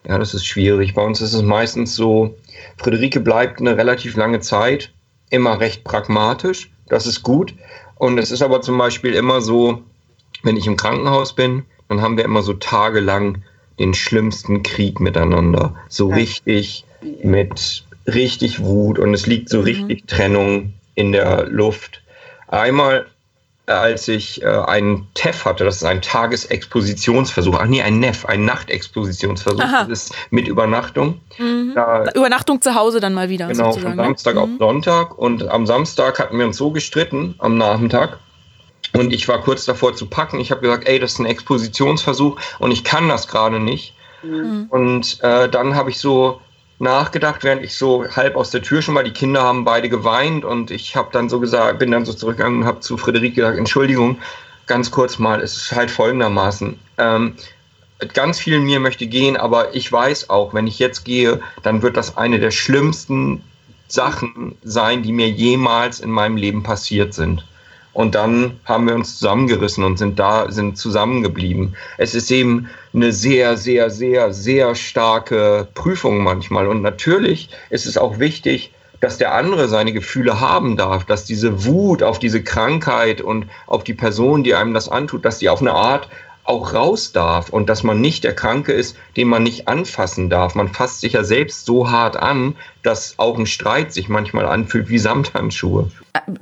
[0.07, 0.93] Ja, das ist schwierig.
[0.93, 2.35] Bei uns ist es meistens so,
[2.77, 4.91] Friederike bleibt eine relativ lange Zeit
[5.29, 6.71] immer recht pragmatisch.
[6.87, 7.53] Das ist gut.
[7.95, 9.81] Und es ist aber zum Beispiel immer so,
[10.43, 13.43] wenn ich im Krankenhaus bin, dann haben wir immer so tagelang
[13.79, 15.75] den schlimmsten Krieg miteinander.
[15.89, 16.15] So ja.
[16.15, 16.85] richtig
[17.23, 19.63] mit richtig Wut und es liegt so mhm.
[19.63, 22.01] richtig Trennung in der Luft.
[22.47, 23.07] Einmal,
[23.67, 28.45] als ich äh, einen TEF hatte, das ist ein Tagesexpositionsversuch, ach nee, ein NEF, ein
[28.45, 29.85] Nachtexpositionsversuch, Aha.
[29.85, 31.19] das ist mit Übernachtung.
[31.37, 31.71] Mhm.
[31.73, 33.47] Da, Übernachtung zu Hause dann mal wieder.
[33.47, 34.03] Genau, von ne?
[34.03, 34.41] Samstag mhm.
[34.41, 38.19] auf Sonntag und am Samstag hatten wir uns so gestritten, am Nachmittag,
[38.93, 40.39] und ich war kurz davor zu packen.
[40.39, 43.93] Ich habe gesagt, ey, das ist ein Expositionsversuch und ich kann das gerade nicht.
[44.23, 44.67] Mhm.
[44.69, 46.39] Und äh, dann habe ich so
[46.79, 50.43] nachgedacht, während ich so halb aus der Tür schon mal, die Kinder haben beide geweint
[50.43, 53.57] und ich habe dann so gesagt, bin dann so zurückgegangen und habe zu Friederike gesagt,
[53.57, 54.17] Entschuldigung,
[54.67, 56.77] ganz kurz mal, es ist halt folgendermaßen.
[56.97, 57.35] Ähm,
[58.13, 61.81] ganz viel in mir möchte gehen, aber ich weiß auch, wenn ich jetzt gehe, dann
[61.81, 63.41] wird das eine der schlimmsten
[63.87, 67.45] Sachen sein, die mir jemals in meinem Leben passiert sind.
[67.95, 71.77] Und dann haben wir uns zusammengerissen und sind da, sind zusammengeblieben.
[71.97, 76.67] Es ist eben eine sehr, sehr, sehr, sehr starke Prüfung manchmal.
[76.67, 81.63] Und natürlich ist es auch wichtig, dass der andere seine Gefühle haben darf, dass diese
[81.63, 85.61] Wut auf diese Krankheit und auf die Person, die einem das antut, dass die auf
[85.61, 86.09] eine Art
[86.43, 90.53] auch raus darf und dass man nicht der Kranke ist, den man nicht anfassen darf.
[90.53, 94.89] Man fasst sich ja selbst so hart an, dass auch ein Streit sich manchmal anfühlt
[94.89, 95.89] wie Samthandschuhe.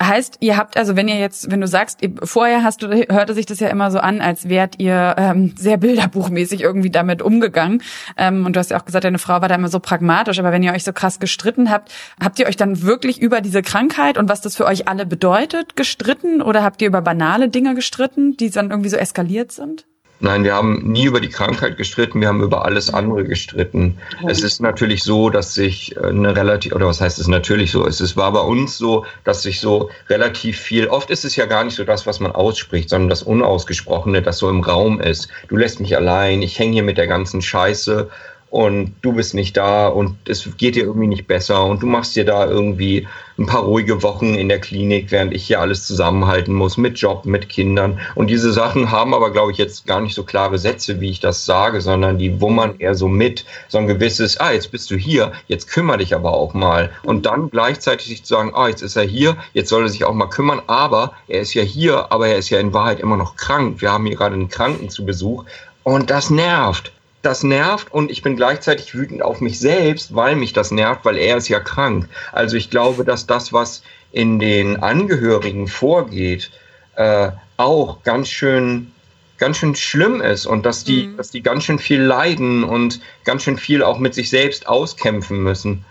[0.02, 3.46] Heißt, ihr habt also, wenn ihr jetzt, wenn du sagst, vorher hast du, hörte sich
[3.46, 7.82] das ja immer so an, als wärt ihr ähm, sehr bilderbuchmäßig irgendwie damit umgegangen.
[8.18, 10.40] Ähm, und du hast ja auch gesagt, deine Frau war da immer so pragmatisch.
[10.40, 13.62] Aber wenn ihr euch so krass gestritten habt, habt ihr euch dann wirklich über diese
[13.62, 16.42] Krankheit und was das für euch alle bedeutet gestritten?
[16.42, 19.86] Oder habt ihr über banale Dinge gestritten, die dann irgendwie so eskaliert sind?
[20.20, 23.98] Nein, wir haben nie über die Krankheit gestritten, wir haben über alles andere gestritten.
[24.26, 27.86] Es ist natürlich so, dass sich äh, eine relativ, oder was heißt es natürlich so,
[27.86, 31.66] es war bei uns so, dass sich so relativ viel, oft ist es ja gar
[31.66, 35.28] nicht so das, was man ausspricht, sondern das Unausgesprochene, das so im Raum ist.
[35.50, 38.10] Du lässt mich allein, ich hänge hier mit der ganzen Scheiße
[38.54, 42.16] und du bist nicht da und es geht dir irgendwie nicht besser und du machst
[42.16, 43.08] dir da irgendwie
[43.40, 47.26] ein paar ruhige Wochen in der Klinik, während ich hier alles zusammenhalten muss mit Job,
[47.26, 48.00] mit Kindern.
[48.14, 51.20] Und diese Sachen haben aber, glaube ich, jetzt gar nicht so klare Sätze, wie ich
[51.20, 54.98] das sage, sondern die wummern eher so mit, so ein gewisses, ah, jetzt bist du
[54.98, 56.92] hier, jetzt kümmere dich aber auch mal.
[57.02, 60.06] Und dann gleichzeitig sich zu sagen, ah, jetzt ist er hier, jetzt soll er sich
[60.06, 63.18] auch mal kümmern, aber er ist ja hier, aber er ist ja in Wahrheit immer
[63.18, 63.82] noch krank.
[63.82, 65.44] Wir haben hier gerade einen Kranken zu Besuch.
[65.82, 66.92] Und das nervt
[67.24, 71.18] das nervt und ich bin gleichzeitig wütend auf mich selbst, weil mich das nervt, weil
[71.18, 72.08] er ist ja krank.
[72.32, 73.82] Also ich glaube, dass das, was
[74.12, 76.52] in den Angehörigen vorgeht,
[76.96, 78.92] äh, auch ganz schön
[79.38, 81.18] ganz schön schlimm ist und dass die, mhm.
[81.18, 85.44] dass die ganz schön viel leiden und ganz schön viel auch mit sich selbst auskämpfen
[85.44, 85.84] müssen.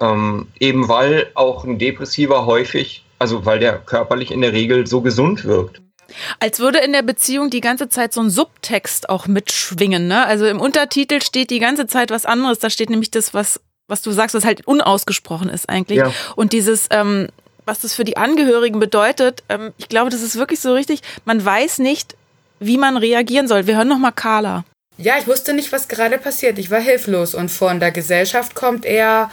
[0.00, 5.02] Ähm, eben weil auch ein Depressiver häufig, also weil der körperlich in der Regel so
[5.02, 5.82] gesund wirkt.
[6.38, 10.08] Als würde in der Beziehung die ganze Zeit so ein Subtext auch mitschwingen.
[10.08, 10.24] Ne?
[10.24, 12.58] Also im Untertitel steht die ganze Zeit was anderes.
[12.58, 15.98] Da steht nämlich das, was, was du sagst, was halt unausgesprochen ist eigentlich.
[15.98, 16.12] Ja.
[16.36, 17.28] Und dieses, ähm,
[17.64, 21.00] was das für die Angehörigen bedeutet, ähm, ich glaube, das ist wirklich so richtig.
[21.24, 22.16] Man weiß nicht,
[22.58, 23.66] wie man reagieren soll.
[23.66, 24.64] Wir hören noch mal Carla.
[24.98, 26.58] Ja, ich wusste nicht, was gerade passiert.
[26.58, 27.34] Ich war hilflos.
[27.34, 29.30] Und von der Gesellschaft kommt er,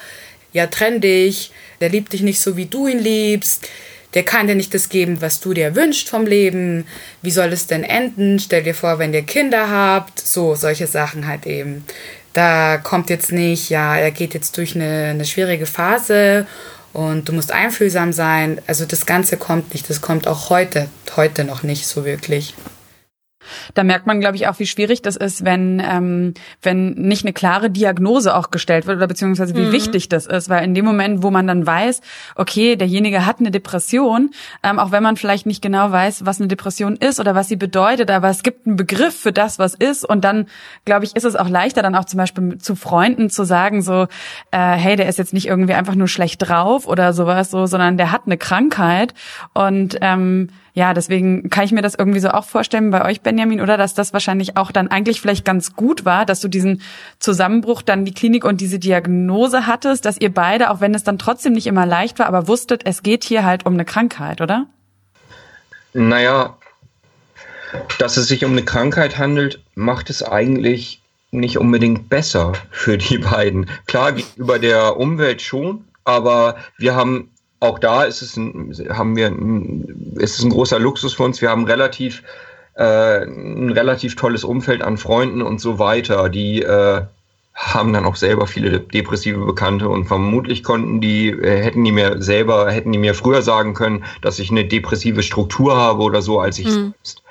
[0.54, 3.68] ja, trenn dich, der liebt dich nicht so, wie du ihn liebst
[4.14, 6.86] der kann dir nicht das geben, was du dir wünschst vom Leben.
[7.22, 8.40] Wie soll es denn enden?
[8.40, 10.20] Stell dir vor, wenn ihr Kinder habt.
[10.20, 11.86] So, solche Sachen halt eben.
[12.34, 16.46] Da kommt jetzt nicht, ja, er geht jetzt durch eine, eine schwierige Phase
[16.94, 18.62] und du musst einfühlsam sein.
[18.68, 19.90] Also das Ganze kommt nicht.
[19.90, 22.54] Das kommt auch heute, heute noch nicht so wirklich.
[23.74, 27.34] Da merkt man, glaube ich, auch, wie schwierig das ist, wenn, ähm, wenn nicht eine
[27.34, 29.72] klare Diagnose auch gestellt wird oder beziehungsweise wie mhm.
[29.72, 30.50] wichtig das ist.
[30.50, 32.02] Weil in dem Moment, wo man dann weiß,
[32.36, 34.32] okay, derjenige hat eine Depression,
[34.64, 37.56] ähm, auch wenn man vielleicht nicht genau weiß, was eine Depression ist oder was sie
[37.56, 40.06] bedeutet, aber es gibt einen Begriff für das, was ist.
[40.06, 40.48] Und dann,
[40.86, 44.08] glaube ich, ist es auch leichter, dann auch zum Beispiel zu Freunden zu sagen, so,
[44.52, 47.98] äh, hey, der ist jetzt nicht irgendwie einfach nur schlecht drauf oder sowas, so, sondern
[47.98, 49.14] der hat eine Krankheit.
[49.54, 53.62] Und ähm, ja, deswegen kann ich mir das irgendwie so auch vorstellen bei euch, Benjamin,
[53.62, 56.84] oder dass das wahrscheinlich auch dann eigentlich vielleicht ganz gut war, dass du diesen
[57.18, 61.18] Zusammenbruch dann die Klinik und diese Diagnose hattest, dass ihr beide, auch wenn es dann
[61.18, 64.68] trotzdem nicht immer leicht war, aber wusstet, es geht hier halt um eine Krankheit, oder?
[65.96, 66.56] Naja,
[67.98, 73.18] dass es sich um eine Krankheit handelt, macht es eigentlich nicht unbedingt besser für die
[73.32, 73.68] beiden.
[73.88, 79.28] Klar, gegenüber der Umwelt schon, aber wir haben auch da ist es ein, haben wir
[79.28, 81.42] ein, ist es ein großer Luxus für uns.
[81.42, 82.24] Wir haben relativ
[82.76, 87.02] äh, ein relativ tolles Umfeld an Freunden und so weiter, die äh,
[87.56, 92.22] haben dann auch selber viele depressive Bekannte und vermutlich konnten die, äh, hätten die mir
[92.22, 96.40] selber, hätten die mir früher sagen können, dass ich eine depressive Struktur habe oder so,
[96.40, 96.94] als ich mhm.
[96.94, 97.24] selbst.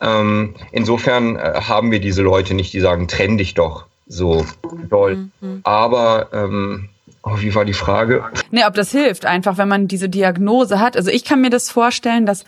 [0.00, 4.46] Ähm, insofern äh, haben wir diese Leute nicht, die sagen, trenn dich doch so
[4.88, 5.28] doll.
[5.40, 5.60] Mhm.
[5.64, 6.88] Aber ähm,
[7.26, 8.24] Oh, wie war die Frage?
[8.50, 10.94] Nee, ob das hilft, einfach wenn man diese Diagnose hat.
[10.94, 12.44] Also ich kann mir das vorstellen, dass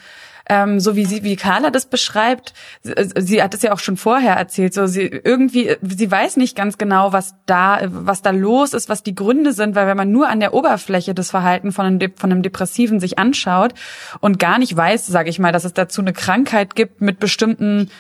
[0.49, 3.97] ähm, so wie sie, wie Carla das beschreibt, sie, sie hat es ja auch schon
[3.97, 8.75] vorher erzählt, so sie irgendwie, sie weiß nicht ganz genau, was da, was da los
[8.75, 11.87] ist, was die Gründe sind, weil wenn man nur an der Oberfläche das Verhalten von
[11.87, 13.75] einem, von einem Depressiven sich anschaut
[14.21, 17.91] und gar nicht weiß, sage ich mal, dass es dazu eine Krankheit gibt mit bestimmten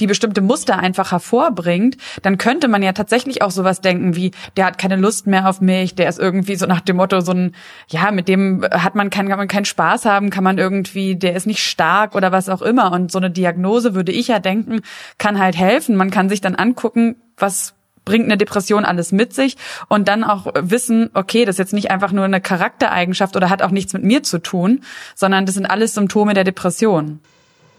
[0.00, 4.66] die bestimmte Muster einfach hervorbringt, dann könnte man ja tatsächlich auch sowas denken wie, der
[4.66, 7.54] hat keine Lust mehr auf mich, der ist irgendwie so nach dem Motto so ein,
[7.88, 11.34] ja, mit dem hat man keinen, kann man keinen Spaß haben, kann man irgendwie, der
[11.36, 12.92] ist nicht stark oder was auch immer.
[12.92, 14.80] Und so eine Diagnose würde ich ja denken,
[15.18, 15.96] kann halt helfen.
[15.96, 19.56] Man kann sich dann angucken, was bringt eine Depression alles mit sich
[19.88, 23.62] und dann auch wissen, okay, das ist jetzt nicht einfach nur eine Charaktereigenschaft oder hat
[23.62, 24.82] auch nichts mit mir zu tun,
[25.14, 27.20] sondern das sind alles Symptome der Depression.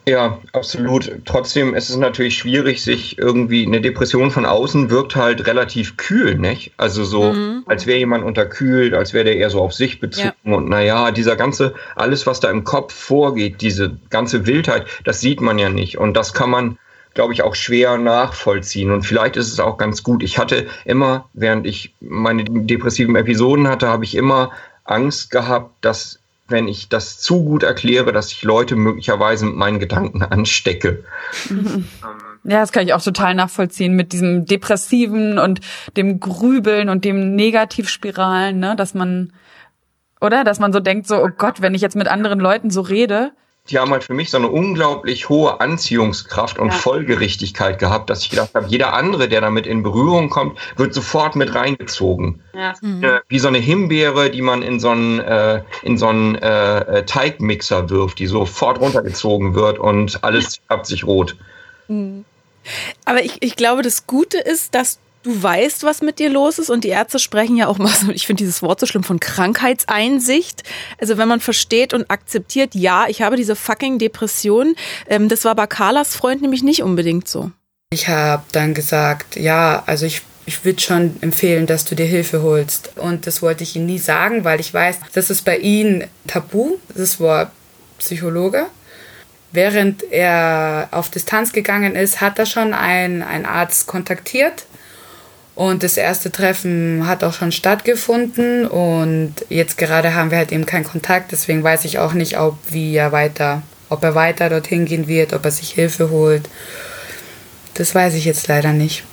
[0.08, 1.12] Ja, absolut.
[1.26, 6.36] Trotzdem ist es natürlich schwierig, sich irgendwie eine Depression von außen wirkt halt relativ kühl,
[6.36, 6.74] nicht?
[6.78, 7.64] Also so, mhm.
[7.66, 10.34] als wäre jemand unterkühlt, als wäre der eher so auf sich bezogen.
[10.44, 10.56] Ja.
[10.56, 15.42] Und naja, dieser ganze, alles, was da im Kopf vorgeht, diese ganze Wildheit, das sieht
[15.42, 15.98] man ja nicht.
[15.98, 16.78] Und das kann man,
[17.16, 18.92] glaube ich, auch schwer nachvollziehen.
[18.92, 20.22] Und vielleicht ist es auch ganz gut.
[20.22, 24.52] Ich hatte immer, während ich meine depressiven Episoden hatte, habe ich immer
[24.84, 29.80] Angst gehabt, dass wenn ich das zu gut erkläre, dass ich Leute möglicherweise mit meinen
[29.80, 31.04] Gedanken anstecke.
[32.48, 35.62] Ja, das kann ich auch total nachvollziehen mit diesem Depressiven und
[35.98, 39.34] dem Grübeln und dem Negativspiralen, ne, dass man,
[40.22, 40.44] oder?
[40.44, 43.32] Dass man so denkt, so, oh Gott, wenn ich jetzt mit anderen Leuten so rede,
[43.70, 46.74] die haben halt für mich so eine unglaublich hohe Anziehungskraft und ja.
[46.74, 51.36] Folgerichtigkeit gehabt, dass ich gedacht habe, jeder andere, der damit in Berührung kommt, wird sofort
[51.36, 52.42] mit reingezogen.
[52.54, 52.74] Ja.
[52.82, 53.06] Mhm.
[53.28, 57.90] Wie so eine Himbeere, die man in so einen, äh, in so einen äh, Teigmixer
[57.90, 61.36] wirft, die sofort runtergezogen wird und alles färbt sich rot.
[61.88, 62.26] Mhm.
[63.06, 66.70] Aber ich, ich glaube, das Gute ist, dass du weißt, was mit dir los ist
[66.70, 70.64] und die Ärzte sprechen ja auch mal ich finde dieses Wort so schlimm, von Krankheitseinsicht.
[71.00, 74.76] Also wenn man versteht und akzeptiert, ja, ich habe diese fucking Depression,
[75.08, 77.52] ähm, das war bei Carlas Freund nämlich nicht unbedingt so.
[77.92, 82.44] Ich habe dann gesagt, ja, also ich ich würde schon empfehlen, dass du dir Hilfe
[82.44, 82.92] holst.
[82.98, 86.78] Und das wollte ich ihm nie sagen, weil ich weiß, das ist bei ihm tabu,
[86.94, 87.50] das Wort
[87.98, 88.68] Psychologe.
[89.52, 94.66] Während er auf Distanz gegangen ist, hat er schon einen, einen Arzt kontaktiert
[95.56, 100.66] und das erste Treffen hat auch schon stattgefunden und jetzt gerade haben wir halt eben
[100.66, 104.86] keinen Kontakt, deswegen weiß ich auch nicht, ob wie er weiter, ob er weiter dorthin
[104.86, 106.50] gehen wird, ob er sich Hilfe holt.
[107.76, 109.06] Das weiß ich jetzt leider nicht.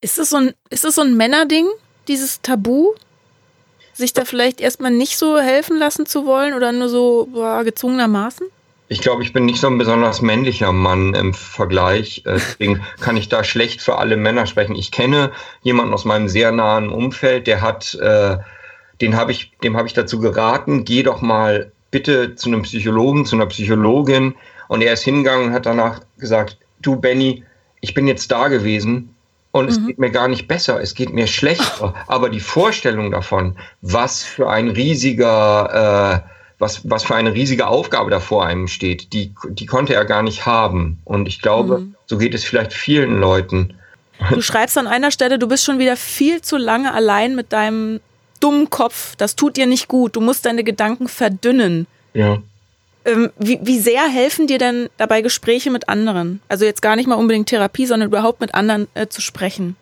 [0.00, 1.66] Ist das so ein, ist das so ein Männerding,
[2.06, 2.94] dieses Tabu?
[3.92, 8.46] Sich da vielleicht erstmal nicht so helfen lassen zu wollen oder nur so boah, gezwungenermaßen?
[8.88, 12.22] Ich glaube, ich bin nicht so ein besonders männlicher Mann im Vergleich.
[12.24, 14.76] Äh, deswegen kann ich da schlecht für alle Männer sprechen.
[14.76, 18.36] Ich kenne jemanden aus meinem sehr nahen Umfeld, der hat, äh,
[19.00, 23.26] den habe ich, dem habe ich dazu geraten, geh doch mal bitte zu einem Psychologen,
[23.26, 24.34] zu einer Psychologin.
[24.68, 27.44] Und er ist hingegangen und hat danach gesagt, du Benny,
[27.80, 29.14] ich bin jetzt da gewesen
[29.52, 29.70] und mhm.
[29.70, 31.94] es geht mir gar nicht besser, es geht mir schlechter.
[32.06, 38.10] Aber die Vorstellung davon, was für ein riesiger äh, was, was für eine riesige Aufgabe
[38.10, 40.98] da vor einem steht, die, die konnte er gar nicht haben.
[41.04, 41.94] Und ich glaube, mhm.
[42.06, 43.74] so geht es vielleicht vielen Leuten.
[44.30, 48.00] Du schreibst an einer Stelle, du bist schon wieder viel zu lange allein mit deinem
[48.40, 49.14] dummen Kopf.
[49.16, 50.16] Das tut dir nicht gut.
[50.16, 51.86] Du musst deine Gedanken verdünnen.
[52.14, 52.38] Ja.
[53.04, 56.40] Ähm, wie, wie sehr helfen dir denn dabei Gespräche mit anderen?
[56.48, 59.76] Also jetzt gar nicht mal unbedingt Therapie, sondern überhaupt mit anderen äh, zu sprechen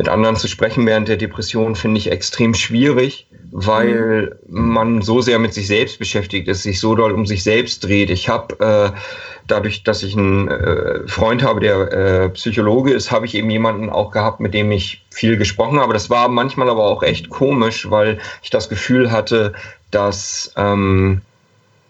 [0.00, 5.38] mit anderen zu sprechen während der Depression finde ich extrem schwierig, weil man so sehr
[5.38, 8.08] mit sich selbst beschäftigt ist, sich so doll um sich selbst dreht.
[8.08, 8.98] Ich habe äh,
[9.46, 13.90] dadurch, dass ich einen äh, Freund habe, der äh, Psychologe ist, habe ich eben jemanden
[13.90, 15.92] auch gehabt, mit dem ich viel gesprochen habe.
[15.92, 19.52] Das war manchmal aber auch echt komisch, weil ich das Gefühl hatte,
[19.90, 21.20] dass ähm,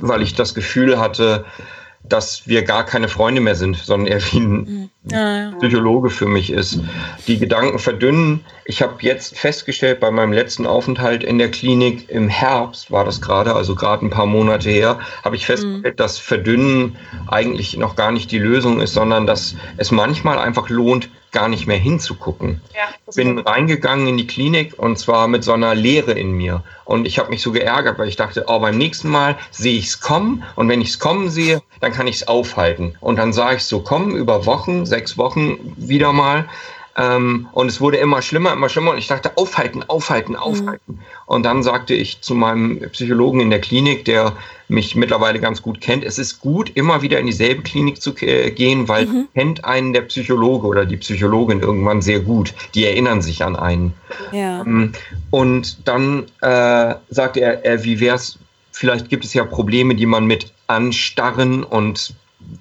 [0.01, 1.45] weil ich das Gefühl hatte,
[2.03, 4.91] dass wir gar keine Freunde mehr sind, sondern er wie ein mhm.
[5.05, 5.51] Ja, ja.
[5.59, 6.81] Psychologe für mich ist.
[7.27, 8.45] Die Gedanken verdünnen.
[8.67, 13.21] Ich habe jetzt festgestellt, bei meinem letzten Aufenthalt in der Klinik im Herbst war das
[13.21, 15.97] gerade, also gerade ein paar Monate her, habe ich festgestellt, mhm.
[15.97, 16.97] dass Verdünnen
[17.29, 21.67] eigentlich noch gar nicht die Lösung ist, sondern dass es manchmal einfach lohnt, gar nicht
[21.67, 22.61] mehr hinzugucken.
[22.75, 26.63] Ja, bin reingegangen in die Klinik und zwar mit so einer Leere in mir.
[26.85, 29.87] Und ich habe mich so geärgert, weil ich dachte, oh, beim nächsten Mal sehe ich
[29.87, 32.97] es kommen und wenn ich es kommen sehe, dann kann ich es aufhalten.
[33.01, 36.47] Und dann sah ich es so kommen über Wochen, sechs Wochen wieder mal.
[36.97, 38.91] Ähm, und es wurde immer schlimmer, immer schlimmer.
[38.93, 40.39] Und ich dachte, aufhalten, aufhalten, mhm.
[40.39, 40.93] aufhalten.
[40.95, 40.99] Mhm.
[41.27, 44.33] Und dann sagte ich zu meinem Psychologen in der Klinik, der
[44.69, 48.51] mich mittlerweile ganz gut kennt, es ist gut, immer wieder in dieselbe Klinik zu äh,
[48.51, 49.29] gehen, weil mhm.
[49.35, 52.55] kennt einen der Psychologe oder die Psychologin irgendwann sehr gut.
[52.75, 53.95] Die erinnern sich an einen.
[54.33, 54.63] Ja.
[54.63, 54.93] Ähm,
[55.31, 58.39] und dann äh, sagte er, äh, wie wär's,
[58.73, 62.15] vielleicht gibt es ja Probleme, die man mit Anstarren und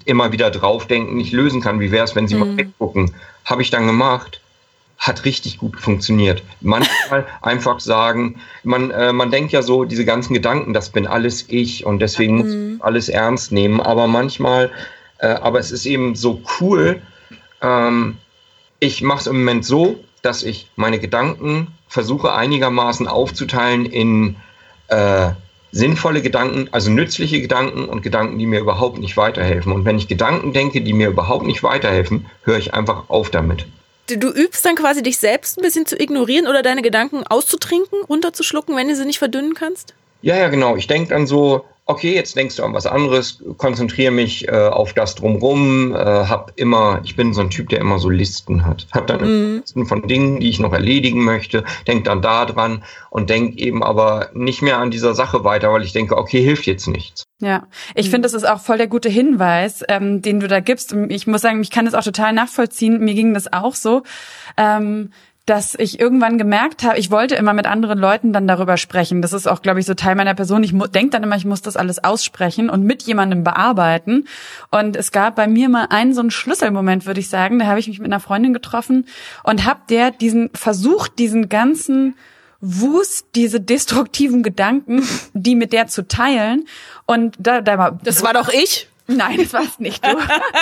[0.04, 1.80] immer wieder draufdenken nicht lösen kann.
[1.80, 2.40] Wie wäre es, wenn Sie mhm.
[2.40, 3.14] mal weggucken?
[3.44, 4.40] Habe ich dann gemacht.
[4.98, 6.42] Hat richtig gut funktioniert.
[6.60, 11.46] Manchmal einfach sagen, man, äh, man denkt ja so, diese ganzen Gedanken, das bin alles
[11.48, 12.38] ich und deswegen mhm.
[12.38, 13.80] muss ich alles ernst nehmen.
[13.80, 14.70] Aber manchmal,
[15.18, 17.00] äh, aber es ist eben so cool,
[17.62, 18.18] ähm,
[18.78, 24.36] ich mache es im Moment so, dass ich meine Gedanken versuche einigermaßen aufzuteilen in
[24.88, 25.30] äh,
[25.72, 29.72] sinnvolle Gedanken, also nützliche Gedanken und Gedanken, die mir überhaupt nicht weiterhelfen.
[29.72, 33.66] Und wenn ich Gedanken denke, die mir überhaupt nicht weiterhelfen, höre ich einfach auf damit.
[34.08, 38.02] Du, du übst dann quasi dich selbst ein bisschen zu ignorieren oder deine Gedanken auszutrinken,
[38.08, 39.94] runterzuschlucken, wenn du sie nicht verdünnen kannst?
[40.22, 40.76] Ja, ja, genau.
[40.76, 44.92] Ich denke dann so, okay, jetzt denkst du an was anderes, konzentriere mich äh, auf
[44.92, 48.86] das drumrum, äh, hab immer, ich bin so ein Typ, der immer so Listen hat.
[48.92, 49.56] Hab dann mm.
[49.58, 53.82] Listen von Dingen, die ich noch erledigen möchte, denk dann da dran und denk eben
[53.82, 57.24] aber nicht mehr an dieser Sache weiter, weil ich denke, okay, hilft jetzt nichts.
[57.40, 58.10] Ja, ich mhm.
[58.10, 60.94] finde, das ist auch voll der gute Hinweis, ähm, den du da gibst.
[61.08, 63.00] Ich muss sagen, ich kann das auch total nachvollziehen.
[63.00, 64.02] Mir ging das auch so.
[64.58, 65.10] Ähm,
[65.46, 69.22] dass ich irgendwann gemerkt habe, ich wollte immer mit anderen Leuten dann darüber sprechen.
[69.22, 70.62] Das ist auch, glaube ich, so Teil meiner Person.
[70.62, 74.26] Ich denke dann immer, ich muss das alles aussprechen und mit jemandem bearbeiten.
[74.70, 77.58] Und es gab bei mir mal einen so einen Schlüsselmoment, würde ich sagen.
[77.58, 79.06] Da habe ich mich mit einer Freundin getroffen
[79.42, 82.14] und habe der diesen versucht, diesen ganzen
[82.60, 86.66] Wust, diese destruktiven Gedanken, die mit der zu teilen.
[87.06, 88.89] Und da, da war das war doch ich.
[89.16, 90.16] Nein, das war's nicht du.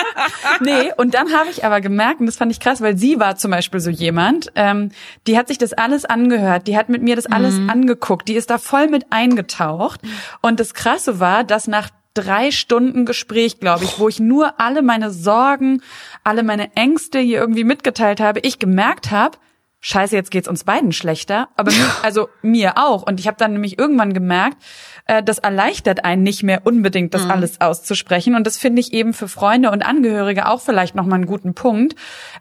[0.60, 3.36] nee, und dann habe ich aber gemerkt, und das fand ich krass, weil sie war
[3.36, 4.90] zum Beispiel so jemand, ähm,
[5.26, 7.70] die hat sich das alles angehört, die hat mit mir das alles mhm.
[7.70, 10.00] angeguckt, die ist da voll mit eingetaucht.
[10.40, 14.82] Und das Krasse war, dass nach drei Stunden Gespräch, glaube ich, wo ich nur alle
[14.82, 15.82] meine Sorgen,
[16.24, 19.38] alle meine Ängste hier irgendwie mitgeteilt habe, ich gemerkt habe,
[19.80, 23.02] Scheiße, jetzt geht's uns beiden schlechter, aber mir, also mir auch.
[23.02, 24.56] Und ich habe dann nämlich irgendwann gemerkt,
[25.06, 27.30] äh, das erleichtert einen nicht mehr unbedingt, das mhm.
[27.30, 28.34] alles auszusprechen.
[28.34, 31.94] Und das finde ich eben für Freunde und Angehörige auch vielleicht nochmal einen guten Punkt.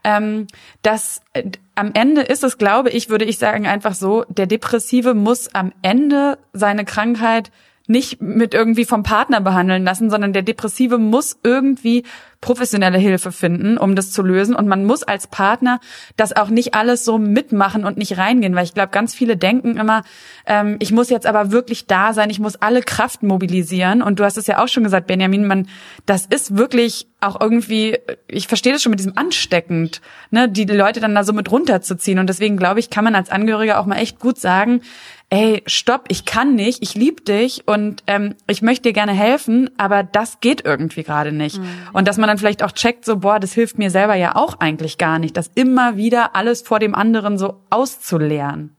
[0.04, 0.48] Ähm,
[0.82, 1.44] dass äh,
[1.76, 5.74] am Ende ist es, glaube ich, würde ich sagen, einfach so, der Depressive muss am
[5.84, 7.52] Ende seine Krankheit
[7.88, 12.04] nicht mit irgendwie vom Partner behandeln lassen, sondern der Depressive muss irgendwie
[12.42, 14.56] professionelle Hilfe finden, um das zu lösen.
[14.56, 15.80] Und man muss als Partner
[16.18, 19.78] das auch nicht alles so mitmachen und nicht reingehen, weil ich glaube, ganz viele denken
[19.78, 20.04] immer,
[20.46, 24.02] ähm, ich muss jetzt aber wirklich da sein, ich muss alle Kraft mobilisieren.
[24.02, 25.68] Und du hast es ja auch schon gesagt, Benjamin, man,
[26.06, 31.00] das ist wirklich auch irgendwie, ich verstehe das schon mit diesem ansteckend, ne, die Leute
[31.00, 32.20] dann da so mit runterzuziehen.
[32.20, 34.82] Und deswegen glaube ich, kann man als Angehöriger auch mal echt gut sagen,
[35.30, 39.70] ey, stopp, ich kann nicht, ich lieb dich und ähm, ich möchte dir gerne helfen,
[39.78, 41.58] aber das geht irgendwie gerade nicht.
[41.58, 41.68] Mhm.
[41.94, 44.60] Und dass man dann vielleicht auch checkt, so, boah, das hilft mir selber ja auch
[44.60, 48.76] eigentlich gar nicht, das immer wieder alles vor dem anderen so auszuleeren.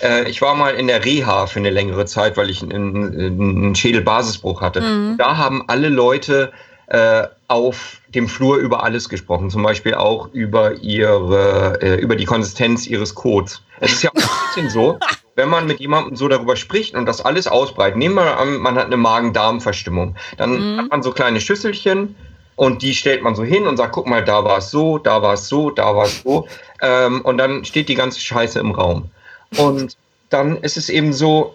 [0.00, 3.74] Äh, ich war mal in der Reha für eine längere Zeit, weil ich einen, einen
[3.74, 4.80] Schädelbasisbruch hatte.
[4.80, 5.16] Mhm.
[5.18, 6.52] Da haben alle Leute
[6.88, 12.24] äh, auf dem Flur über alles gesprochen, zum Beispiel auch über ihre, äh, über die
[12.24, 13.62] Konsistenz ihres Codes.
[13.80, 14.98] Es ist ja auch ein bisschen so,
[15.34, 17.98] wenn man mit jemandem so darüber spricht und das alles ausbreitet.
[17.98, 20.16] Nehmen wir an, man hat eine Magen-Darm-Verstimmung.
[20.36, 20.78] Dann mhm.
[20.78, 22.16] hat man so kleine Schüsselchen
[22.56, 25.22] und die stellt man so hin und sagt, guck mal, da war es so, da
[25.22, 26.48] war es so, da war es so.
[26.80, 29.10] Ähm, und dann steht die ganze Scheiße im Raum.
[29.58, 29.96] Und
[30.30, 31.54] dann ist es eben so,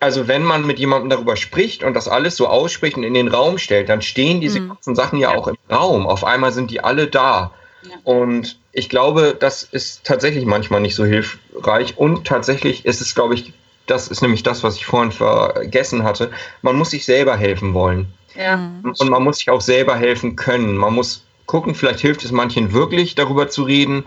[0.00, 3.28] also wenn man mit jemandem darüber spricht und das alles so ausspricht und in den
[3.28, 4.68] Raum stellt, dann stehen diese mhm.
[4.68, 6.06] ganzen Sachen ja, auch im Raum.
[6.06, 7.52] Auf einmal sind die alle da.
[7.82, 7.96] Ja.
[8.04, 11.98] Und ich glaube, das ist tatsächlich manchmal nicht so hilfreich.
[11.98, 13.52] Und tatsächlich ist es, glaube ich,
[13.86, 16.30] das ist nämlich das, was ich vorhin vergessen hatte.
[16.62, 18.12] Man muss sich selber helfen wollen.
[18.34, 18.70] Ja.
[18.82, 20.76] Und man muss sich auch selber helfen können.
[20.76, 24.04] Man muss gucken, vielleicht hilft es manchen wirklich, darüber zu reden.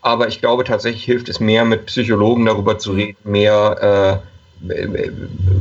[0.00, 4.33] Aber ich glaube tatsächlich hilft es mehr, mit Psychologen darüber zu reden, mehr äh,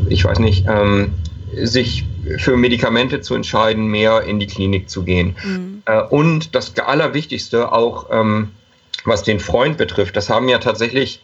[0.09, 1.13] ich weiß nicht, ähm,
[1.55, 2.05] sich
[2.37, 5.35] für Medikamente zu entscheiden, mehr in die Klinik zu gehen.
[5.43, 5.83] Mhm.
[5.85, 8.51] Äh, und das Allerwichtigste auch, ähm,
[9.05, 11.21] was den Freund betrifft, das haben ja tatsächlich,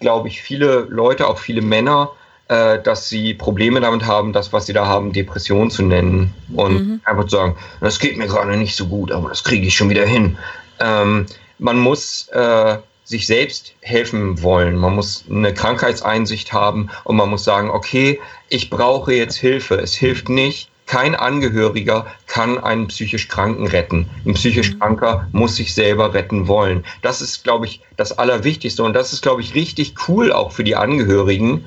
[0.00, 2.10] glaube ich, viele Leute, auch viele Männer,
[2.48, 6.34] äh, dass sie Probleme damit haben, das, was sie da haben, Depression zu nennen.
[6.52, 7.00] Und mhm.
[7.04, 9.90] einfach zu sagen, das geht mir gerade nicht so gut, aber das kriege ich schon
[9.90, 10.36] wieder hin.
[10.80, 11.26] Ähm,
[11.58, 12.76] man muss äh,
[13.12, 14.76] sich selbst helfen wollen.
[14.76, 19.76] Man muss eine Krankheitseinsicht haben und man muss sagen, okay, ich brauche jetzt Hilfe.
[19.76, 20.68] Es hilft nicht.
[20.86, 24.10] Kein Angehöriger kann einen psychisch Kranken retten.
[24.26, 24.78] Ein psychisch mhm.
[24.80, 26.84] Kranker muss sich selber retten wollen.
[27.02, 28.82] Das ist, glaube ich, das Allerwichtigste.
[28.82, 31.64] Und das ist, glaube ich, richtig cool auch für die Angehörigen,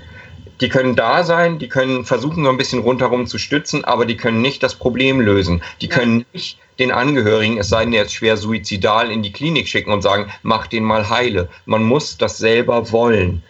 [0.62, 4.16] die können da sein, die können versuchen, so ein bisschen rundherum zu stützen, aber die
[4.16, 5.62] können nicht das Problem lösen.
[5.82, 9.92] Die können nicht den Angehörigen, es sei denn, ist schwer suizidal, in die Klinik schicken
[9.92, 11.50] und sagen, mach den mal heile.
[11.66, 13.44] Man muss das selber wollen.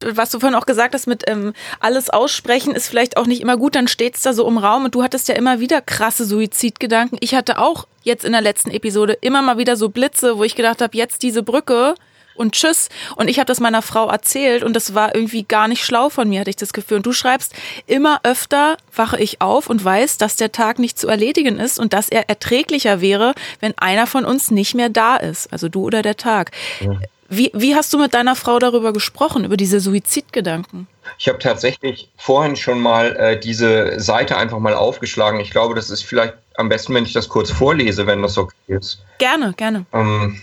[0.00, 3.56] Was du vorhin auch gesagt hast mit ähm, alles aussprechen ist vielleicht auch nicht immer
[3.56, 6.24] gut, dann steht es da so im Raum und du hattest ja immer wieder krasse
[6.24, 7.16] Suizidgedanken.
[7.20, 10.56] Ich hatte auch jetzt in der letzten Episode immer mal wieder so Blitze, wo ich
[10.56, 11.94] gedacht habe, jetzt diese Brücke
[12.34, 12.88] und tschüss.
[13.16, 16.28] Und ich habe das meiner Frau erzählt und das war irgendwie gar nicht schlau von
[16.28, 16.98] mir, hatte ich das Gefühl.
[16.98, 17.54] Und du schreibst,
[17.86, 21.92] immer öfter wache ich auf und weiß, dass der Tag nicht zu erledigen ist und
[21.92, 26.02] dass er erträglicher wäre, wenn einer von uns nicht mehr da ist, also du oder
[26.02, 26.50] der Tag.
[26.80, 26.98] Ja.
[27.34, 30.86] Wie, wie hast du mit deiner Frau darüber gesprochen, über diese Suizidgedanken?
[31.18, 35.40] Ich habe tatsächlich vorhin schon mal äh, diese Seite einfach mal aufgeschlagen.
[35.40, 38.54] Ich glaube, das ist vielleicht am besten, wenn ich das kurz vorlese, wenn das okay
[38.66, 39.02] ist.
[39.16, 39.86] Gerne, gerne.
[39.94, 40.42] Ähm,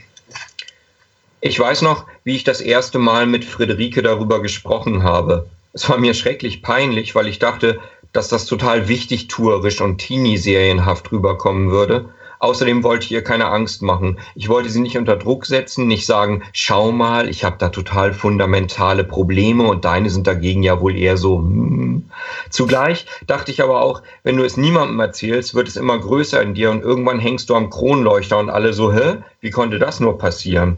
[1.42, 5.48] ich weiß noch, wie ich das erste Mal mit Friederike darüber gesprochen habe.
[5.72, 7.80] Es war mir schrecklich peinlich, weil ich dachte,
[8.12, 12.10] dass das total wichtig tuerisch und teenie-serienhaft rüberkommen würde.
[12.40, 14.18] Außerdem wollte ich ihr keine Angst machen.
[14.34, 18.14] Ich wollte sie nicht unter Druck setzen, nicht sagen, schau mal, ich habe da total
[18.14, 21.40] fundamentale Probleme und deine sind dagegen ja wohl eher so.
[21.40, 22.10] Hm.
[22.50, 26.54] Zugleich dachte ich aber auch, wenn du es niemandem erzählst, wird es immer größer in
[26.54, 30.18] dir und irgendwann hängst du am Kronleuchter und alle so, hä, wie konnte das nur
[30.18, 30.78] passieren?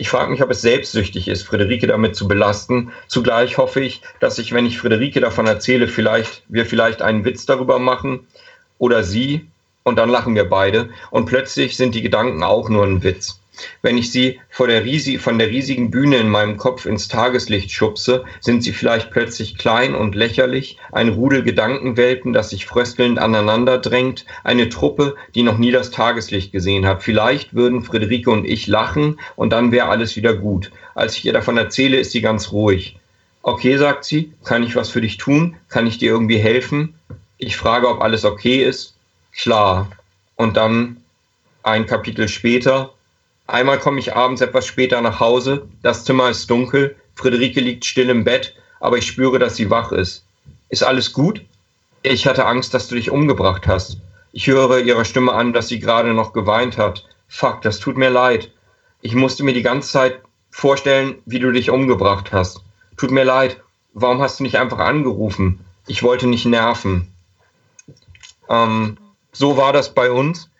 [0.00, 2.92] Ich frage mich, ob es selbstsüchtig ist, Friederike damit zu belasten.
[3.08, 7.46] Zugleich hoffe ich, dass ich, wenn ich Friederike davon erzähle, vielleicht wir vielleicht einen Witz
[7.46, 8.20] darüber machen
[8.78, 9.48] oder sie
[9.82, 13.40] und dann lachen wir beide und plötzlich sind die Gedanken auch nur ein Witz.
[13.82, 14.84] Wenn ich sie der
[15.18, 19.94] von der riesigen Bühne in meinem Kopf ins Tageslicht schubse, sind sie vielleicht plötzlich klein
[19.94, 25.70] und lächerlich, ein Rudel Gedankenwelten, das sich fröstelnd aneinander drängt, eine Truppe, die noch nie
[25.70, 27.02] das Tageslicht gesehen hat.
[27.02, 30.70] Vielleicht würden Friederike und ich lachen und dann wäre alles wieder gut.
[30.94, 32.96] Als ich ihr davon erzähle, ist sie ganz ruhig.
[33.42, 35.56] Okay, sagt sie, kann ich was für dich tun?
[35.68, 36.94] Kann ich dir irgendwie helfen?
[37.38, 38.94] Ich frage, ob alles okay ist
[39.38, 39.90] klar.
[40.36, 40.98] Und dann
[41.62, 42.94] ein Kapitel später,
[43.48, 48.10] einmal komme ich abends etwas später nach Hause, das Zimmer ist dunkel, Friederike liegt still
[48.10, 50.24] im Bett, aber ich spüre, dass sie wach ist.
[50.68, 51.44] Ist alles gut?
[52.02, 53.98] Ich hatte Angst, dass du dich umgebracht hast.
[54.32, 57.08] Ich höre ihrer Stimme an, dass sie gerade noch geweint hat.
[57.26, 58.52] Fuck, das tut mir leid.
[59.00, 60.20] Ich musste mir die ganze Zeit
[60.50, 62.60] vorstellen, wie du dich umgebracht hast.
[62.96, 63.60] Tut mir leid.
[63.94, 65.64] Warum hast du nicht einfach angerufen?
[65.86, 67.12] Ich wollte nicht nerven.
[68.48, 68.98] Ähm,
[69.32, 70.50] so war das bei uns.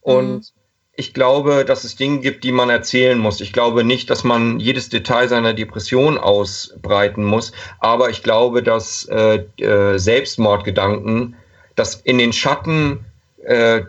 [0.00, 0.57] Und mhm.
[0.98, 3.40] Ich glaube, dass es Dinge gibt, die man erzählen muss.
[3.40, 7.52] Ich glaube nicht, dass man jedes Detail seiner Depression ausbreiten muss.
[7.78, 11.36] Aber ich glaube, dass äh, äh, Selbstmordgedanken,
[11.76, 13.06] dass in den Schatten
[13.44, 13.82] äh,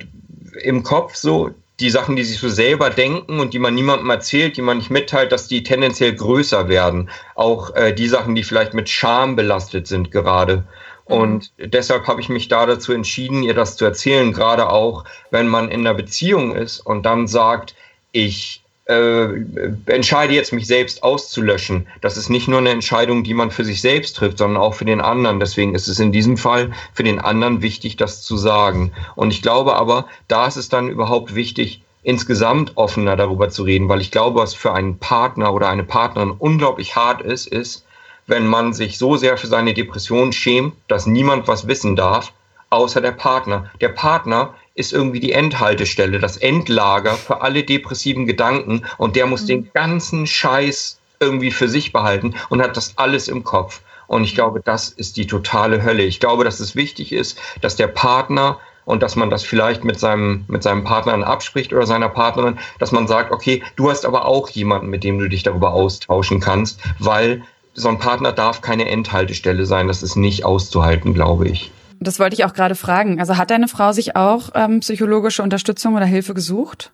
[0.61, 1.49] im Kopf so
[1.79, 4.91] die Sachen, die sich so selber denken und die man niemandem erzählt, die man nicht
[4.91, 7.09] mitteilt, dass die tendenziell größer werden.
[7.33, 10.63] Auch äh, die Sachen, die vielleicht mit Scham belastet sind gerade.
[11.09, 15.47] Und deshalb habe ich mich da dazu entschieden, ihr das zu erzählen, gerade auch, wenn
[15.47, 17.73] man in einer Beziehung ist und dann sagt,
[18.11, 19.43] ich äh,
[19.87, 21.87] entscheide jetzt, mich selbst auszulöschen.
[22.01, 24.85] Das ist nicht nur eine Entscheidung, die man für sich selbst trifft, sondern auch für
[24.85, 25.39] den anderen.
[25.39, 28.91] Deswegen ist es in diesem Fall für den anderen wichtig, das zu sagen.
[29.15, 33.89] Und ich glaube aber, da ist es dann überhaupt wichtig, insgesamt offener darüber zu reden,
[33.89, 37.85] weil ich glaube, was für einen Partner oder eine Partnerin unglaublich hart ist, ist,
[38.29, 42.31] wenn man sich so sehr für seine Depression schämt, dass niemand was wissen darf,
[42.69, 43.69] außer der Partner.
[43.81, 49.43] Der Partner ist irgendwie die Endhaltestelle, das Endlager für alle depressiven Gedanken und der muss
[49.43, 49.47] mhm.
[49.47, 53.81] den ganzen Scheiß irgendwie für sich behalten und hat das alles im Kopf.
[54.07, 56.03] Und ich glaube, das ist die totale Hölle.
[56.03, 59.99] Ich glaube, dass es wichtig ist, dass der Partner und dass man das vielleicht mit
[59.99, 64.25] seinem, mit seinem Partner abspricht oder seiner Partnerin, dass man sagt, okay, du hast aber
[64.25, 67.43] auch jemanden, mit dem du dich darüber austauschen kannst, weil
[67.81, 69.87] so ein Partner darf keine Endhaltestelle sein.
[69.87, 71.71] Das ist nicht auszuhalten, glaube ich.
[71.99, 73.19] Das wollte ich auch gerade fragen.
[73.19, 76.91] Also hat deine Frau sich auch ähm, psychologische Unterstützung oder Hilfe gesucht?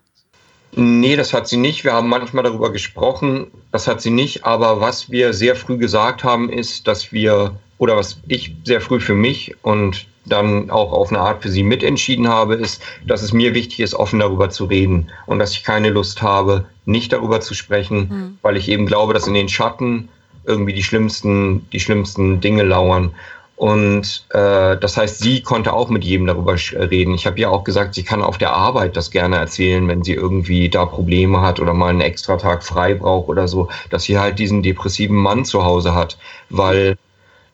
[0.72, 1.84] Nee, das hat sie nicht.
[1.84, 3.46] Wir haben manchmal darüber gesprochen.
[3.72, 4.44] Das hat sie nicht.
[4.44, 9.00] Aber was wir sehr früh gesagt haben, ist, dass wir, oder was ich sehr früh
[9.00, 13.32] für mich und dann auch auf eine Art für sie mitentschieden habe, ist, dass es
[13.32, 17.40] mir wichtig ist, offen darüber zu reden und dass ich keine Lust habe, nicht darüber
[17.40, 18.38] zu sprechen, mhm.
[18.42, 20.08] weil ich eben glaube, dass in den Schatten
[20.46, 23.14] irgendwie die schlimmsten, die schlimmsten Dinge lauern.
[23.56, 27.14] Und äh, das heißt, sie konnte auch mit jedem darüber reden.
[27.14, 30.12] Ich habe ja auch gesagt, sie kann auf der Arbeit das gerne erzählen, wenn sie
[30.12, 34.18] irgendwie da Probleme hat oder mal einen extra Tag frei braucht oder so, dass sie
[34.18, 36.18] halt diesen depressiven Mann zu Hause hat,
[36.50, 36.98] weil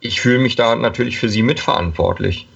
[0.01, 2.49] ich fühle mich da natürlich für sie mitverantwortlich.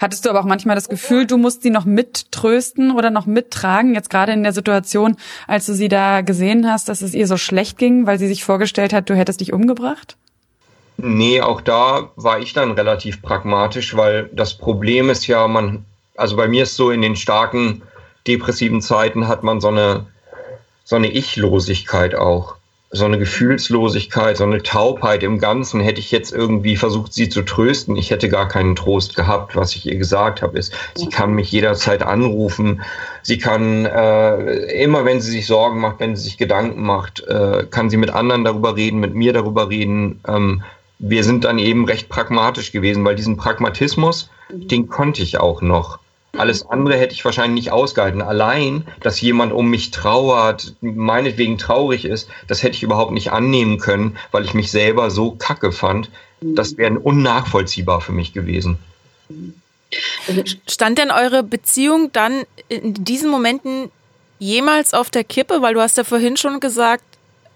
[0.00, 3.94] Hattest du aber auch manchmal das Gefühl, du musst sie noch mittrösten oder noch mittragen,
[3.94, 5.16] jetzt gerade in der Situation,
[5.46, 8.44] als du sie da gesehen hast, dass es ihr so schlecht ging, weil sie sich
[8.44, 10.16] vorgestellt hat, du hättest dich umgebracht?
[10.96, 15.84] Nee, auch da war ich dann relativ pragmatisch, weil das Problem ist ja, man,
[16.16, 17.82] also bei mir ist so in den starken
[18.26, 20.06] depressiven Zeiten hat man so eine,
[20.84, 22.56] so eine Ichlosigkeit auch.
[22.92, 25.80] So eine Gefühlslosigkeit, so eine Taubheit im Ganzen.
[25.80, 29.54] Hätte ich jetzt irgendwie versucht, sie zu trösten, ich hätte gar keinen Trost gehabt.
[29.54, 32.82] Was ich ihr gesagt habe, ist, sie kann mich jederzeit anrufen.
[33.22, 37.64] Sie kann äh, immer, wenn sie sich Sorgen macht, wenn sie sich Gedanken macht, äh,
[37.70, 40.20] kann sie mit anderen darüber reden, mit mir darüber reden.
[40.26, 40.62] Ähm,
[40.98, 44.66] wir sind dann eben recht pragmatisch gewesen, weil diesen Pragmatismus, mhm.
[44.66, 45.99] den konnte ich auch noch.
[46.36, 48.22] Alles andere hätte ich wahrscheinlich nicht ausgehalten.
[48.22, 53.78] Allein, dass jemand um mich trauert, meinetwegen traurig ist, das hätte ich überhaupt nicht annehmen
[53.78, 56.10] können, weil ich mich selber so kacke fand.
[56.40, 58.78] Das wäre unnachvollziehbar für mich gewesen.
[60.68, 63.90] Stand denn eure Beziehung dann in diesen Momenten
[64.38, 65.62] jemals auf der Kippe?
[65.62, 67.04] Weil du hast ja vorhin schon gesagt,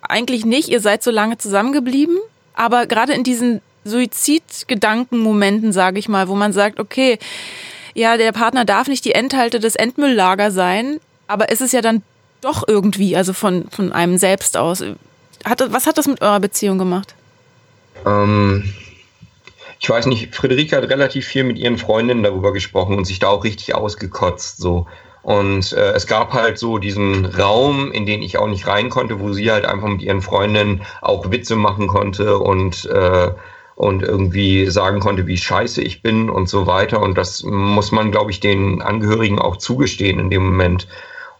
[0.02, 2.18] eigentlich nicht, ihr seid so lange zusammengeblieben.
[2.54, 7.18] Aber gerade in diesen Suizidgedankenmomenten, sage ich mal, wo man sagt, okay,
[7.94, 12.02] ja, der Partner darf nicht die Endhalte des Endmülllager sein, aber ist es ja dann
[12.40, 14.84] doch irgendwie, also von, von einem selbst aus.
[15.44, 17.14] Hat, was hat das mit eurer Beziehung gemacht?
[18.04, 18.74] Ähm,
[19.80, 23.28] ich weiß nicht, Friederike hat relativ viel mit ihren Freundinnen darüber gesprochen und sich da
[23.28, 24.58] auch richtig ausgekotzt.
[24.58, 24.86] So.
[25.22, 29.20] Und äh, es gab halt so diesen Raum, in den ich auch nicht rein konnte,
[29.20, 33.30] wo sie halt einfach mit ihren Freundinnen auch Witze machen konnte und äh,
[33.76, 37.02] und irgendwie sagen konnte, wie scheiße ich bin und so weiter.
[37.02, 40.86] Und das muss man, glaube ich, den Angehörigen auch zugestehen in dem Moment.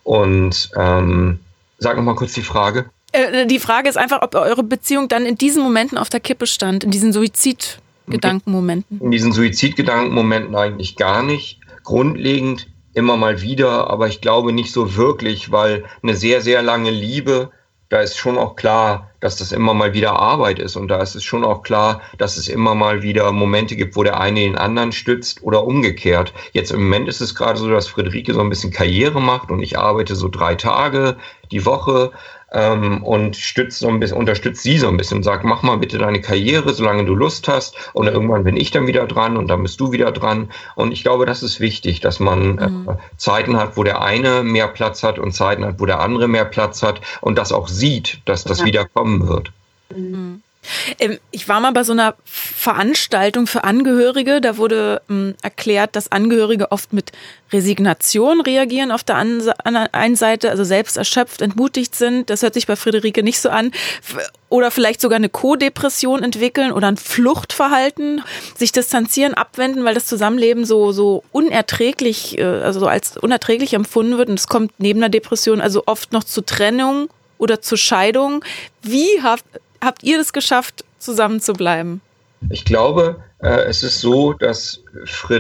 [0.03, 1.39] Und ähm,
[1.78, 2.87] sag noch mal kurz die Frage.
[3.12, 6.47] Äh, die Frage ist einfach, ob eure Beziehung dann in diesen Momenten auf der Kippe
[6.47, 9.01] stand, in diesen Suizidgedankenmomenten.
[9.01, 11.61] In diesen Suizidgedankenmomenten eigentlich gar nicht.
[11.85, 16.91] Grundlegend immer mal wieder, aber ich glaube nicht so wirklich, weil eine sehr, sehr lange
[16.91, 17.51] Liebe
[17.89, 20.76] da ist schon auch klar, dass das immer mal wieder Arbeit ist.
[20.76, 24.03] Und da ist es schon auch klar, dass es immer mal wieder Momente gibt, wo
[24.03, 26.32] der eine den anderen stützt oder umgekehrt.
[26.53, 29.61] Jetzt im Moment ist es gerade so, dass Friederike so ein bisschen Karriere macht und
[29.61, 31.16] ich arbeite so drei Tage
[31.51, 32.12] die Woche
[32.55, 35.76] ähm, und stützt so ein bisschen, unterstützt sie so ein bisschen und sagt, mach mal
[35.76, 37.76] bitte deine Karriere, solange du Lust hast.
[37.92, 40.50] Und irgendwann bin ich dann wieder dran und dann bist du wieder dran.
[40.76, 42.88] Und ich glaube, das ist wichtig, dass man mhm.
[42.88, 46.28] äh, Zeiten hat, wo der eine mehr Platz hat und Zeiten hat, wo der andere
[46.28, 48.66] mehr Platz hat und das auch sieht, dass das ja.
[48.66, 49.52] wieder kommen wird.
[49.94, 50.43] Mhm.
[50.98, 54.40] Ähm, ich war mal bei so einer Veranstaltung für Angehörige.
[54.40, 57.12] Da wurde ähm, erklärt, dass Angehörige oft mit
[57.52, 62.28] Resignation reagieren auf der einen Seite, also selbst erschöpft, entmutigt sind.
[62.30, 63.70] Das hört sich bei Friederike nicht so an.
[64.48, 68.22] Oder vielleicht sogar eine Co-Depression entwickeln oder ein Fluchtverhalten,
[68.56, 74.18] sich distanzieren, abwenden, weil das Zusammenleben so, so unerträglich, äh, also so als unerträglich empfunden
[74.18, 74.28] wird.
[74.28, 77.08] Und es kommt neben der Depression also oft noch zu Trennung
[77.38, 78.44] oder zur Scheidung.
[78.82, 79.22] Wie
[79.85, 82.01] habt, ihr das geschafft, zusammen zu bleiben?
[82.51, 84.82] Ich glaube, äh, es ist so, dass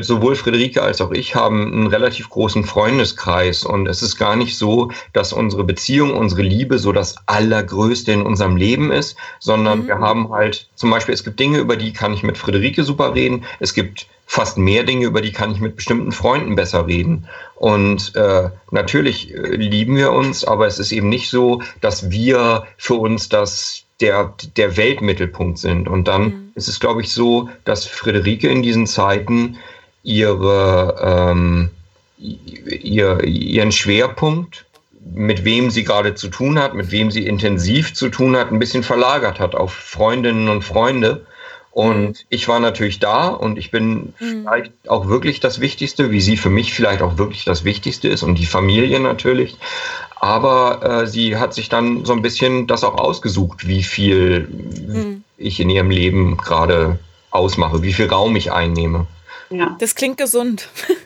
[0.00, 4.56] sowohl Friederike als auch ich haben einen relativ großen Freundeskreis und es ist gar nicht
[4.56, 9.86] so, dass unsere Beziehung, unsere Liebe so das Allergrößte in unserem Leben ist, sondern mhm.
[9.88, 13.14] wir haben halt zum Beispiel, es gibt Dinge, über die kann ich mit Friederike super
[13.14, 17.28] reden, es gibt fast mehr Dinge, über die kann ich mit bestimmten Freunden besser reden.
[17.56, 22.66] Und äh, natürlich äh, lieben wir uns, aber es ist eben nicht so, dass wir
[22.78, 25.88] für uns das der, der Weltmittelpunkt sind.
[25.88, 26.52] Und dann mhm.
[26.54, 29.56] ist es, glaube ich, so, dass Friederike in diesen Zeiten
[30.02, 31.70] ihre, ähm,
[32.18, 34.66] ihr, ihren Schwerpunkt,
[35.14, 38.58] mit wem sie gerade zu tun hat, mit wem sie intensiv zu tun hat, ein
[38.58, 41.26] bisschen verlagert hat auf Freundinnen und Freunde.
[41.74, 44.42] Und ich war natürlich da und ich bin mhm.
[44.44, 48.22] vielleicht auch wirklich das Wichtigste, wie sie für mich vielleicht auch wirklich das Wichtigste ist
[48.22, 49.56] und die Familie natürlich.
[50.14, 54.46] Aber äh, sie hat sich dann so ein bisschen das auch ausgesucht, wie viel
[54.86, 55.24] mhm.
[55.36, 57.00] ich in ihrem Leben gerade
[57.32, 59.08] ausmache, wie viel Raum ich einnehme.
[59.50, 59.76] Ja.
[59.80, 60.68] Das klingt gesund.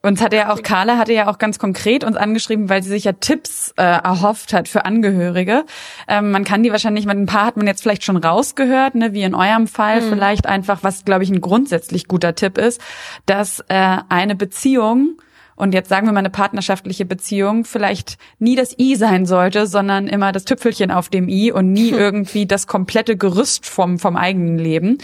[0.00, 3.04] Uns hat ja auch, Carla hatte ja auch ganz konkret uns angeschrieben, weil sie sich
[3.04, 5.66] ja Tipps äh, erhofft hat für Angehörige.
[6.08, 9.12] Ähm, man kann die wahrscheinlich, mit ein paar hat man jetzt vielleicht schon rausgehört, ne,
[9.12, 10.08] wie in eurem Fall mhm.
[10.08, 12.80] vielleicht einfach, was glaube ich ein grundsätzlich guter Tipp ist,
[13.26, 15.18] dass äh, eine Beziehung
[15.56, 20.06] und jetzt sagen wir mal eine partnerschaftliche Beziehung vielleicht nie das I sein sollte, sondern
[20.06, 24.58] immer das Tüpfelchen auf dem I und nie irgendwie das komplette Gerüst vom, vom eigenen
[24.58, 24.98] Leben.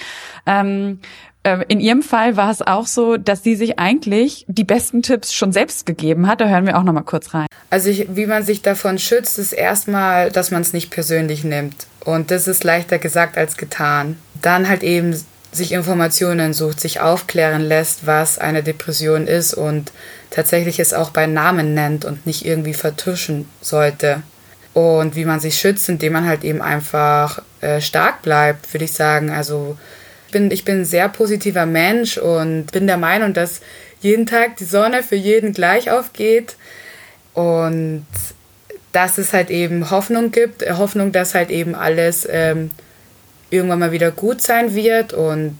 [0.46, 5.02] Ähm, äh, in ihrem Fall war es auch so, dass sie sich eigentlich die besten
[5.02, 6.40] Tipps schon selbst gegeben hat.
[6.40, 7.48] Da hören wir auch noch mal kurz rein.
[7.70, 11.86] Also ich, wie man sich davon schützt, ist erstmal, dass man es nicht persönlich nimmt.
[12.04, 14.18] Und das ist leichter gesagt als getan.
[14.40, 15.16] Dann halt eben
[15.50, 19.92] sich Informationen sucht, sich aufklären lässt, was eine Depression ist und
[20.30, 24.22] tatsächlich es auch bei Namen nennt und nicht irgendwie vertuschen sollte.
[24.74, 28.94] Und wie man sich schützt, indem man halt eben einfach äh, stark bleibt, würde ich
[28.94, 29.30] sagen.
[29.30, 29.76] Also
[30.32, 33.60] bin, ich bin ein sehr positiver Mensch und bin der Meinung, dass
[34.00, 36.56] jeden Tag die Sonne für jeden gleich aufgeht.
[37.34, 38.04] Und
[38.92, 42.70] dass es halt eben Hoffnung gibt, Hoffnung, dass halt eben alles ähm,
[43.50, 45.12] irgendwann mal wieder gut sein wird.
[45.12, 45.56] Und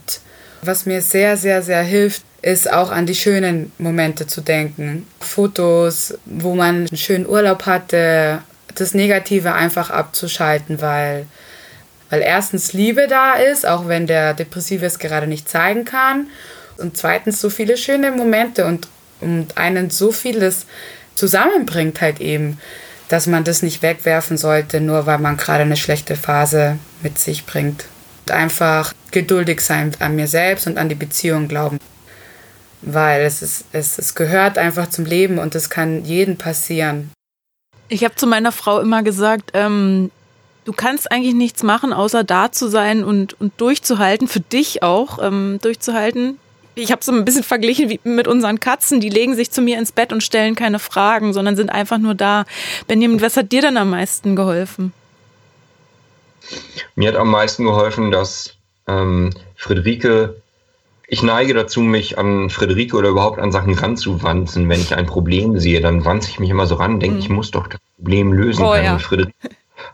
[0.61, 5.07] was mir sehr, sehr, sehr hilft, ist auch an die schönen Momente zu denken.
[5.19, 8.43] Fotos, wo man einen schönen Urlaub hatte,
[8.75, 11.25] das Negative einfach abzuschalten, weil,
[12.13, 16.27] weil erstens Liebe da ist, auch wenn der Depressive es gerade nicht zeigen kann.
[16.77, 18.87] Und zweitens so viele schöne Momente und,
[19.19, 20.67] und einen so vieles
[21.15, 22.59] zusammenbringt halt eben
[23.09, 27.45] dass man das nicht wegwerfen sollte, nur weil man gerade eine schlechte Phase mit sich
[27.45, 27.85] bringt.
[28.27, 31.77] Einfach geduldig sein an mir selbst und an die Beziehung glauben.
[32.81, 37.11] Weil es, ist, es, es gehört einfach zum Leben und es kann jedem passieren.
[37.87, 40.09] Ich habe zu meiner Frau immer gesagt, ähm,
[40.65, 45.19] du kannst eigentlich nichts machen, außer da zu sein und, und durchzuhalten, für dich auch
[45.21, 46.37] ähm, durchzuhalten,
[46.75, 48.99] ich habe so ein bisschen verglichen wie mit unseren Katzen.
[48.99, 52.15] Die legen sich zu mir ins Bett und stellen keine Fragen, sondern sind einfach nur
[52.15, 52.45] da.
[52.87, 54.93] Benjamin, was hat dir denn am meisten geholfen?
[56.95, 58.55] Mir hat am meisten geholfen, dass
[58.87, 60.41] ähm, Friederike,
[61.07, 64.67] ich neige dazu, mich an Friederike oder überhaupt an Sachen ranzuwanzen.
[64.67, 67.21] Wenn ich ein Problem sehe, dann wanze ich mich immer so ran, denke, mhm.
[67.21, 68.85] ich muss doch das Problem lösen oh, können.
[68.85, 68.99] Ja.
[68.99, 69.33] Friederike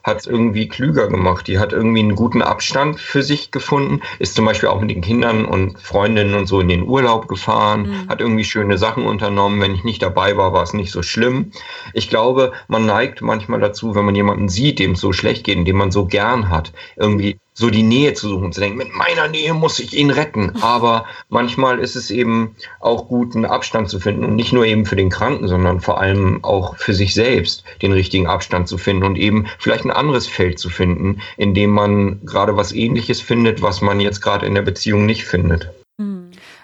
[0.03, 1.47] hat es irgendwie klüger gemacht.
[1.47, 5.01] Die hat irgendwie einen guten Abstand für sich gefunden, ist zum Beispiel auch mit den
[5.01, 8.09] Kindern und Freundinnen und so in den Urlaub gefahren, mhm.
[8.09, 9.61] hat irgendwie schöne Sachen unternommen.
[9.61, 11.51] Wenn ich nicht dabei war, war es nicht so schlimm.
[11.93, 15.67] Ich glaube, man neigt manchmal dazu, wenn man jemanden sieht, dem es so schlecht geht,
[15.67, 19.27] den man so gern hat, irgendwie so die Nähe zu suchen, zu denken, mit meiner
[19.27, 20.53] Nähe muss ich ihn retten.
[20.61, 24.85] Aber manchmal ist es eben auch gut, einen Abstand zu finden und nicht nur eben
[24.85, 29.03] für den Kranken, sondern vor allem auch für sich selbst den richtigen Abstand zu finden
[29.03, 33.61] und eben vielleicht ein anderes Feld zu finden, in dem man gerade was Ähnliches findet,
[33.61, 35.69] was man jetzt gerade in der Beziehung nicht findet.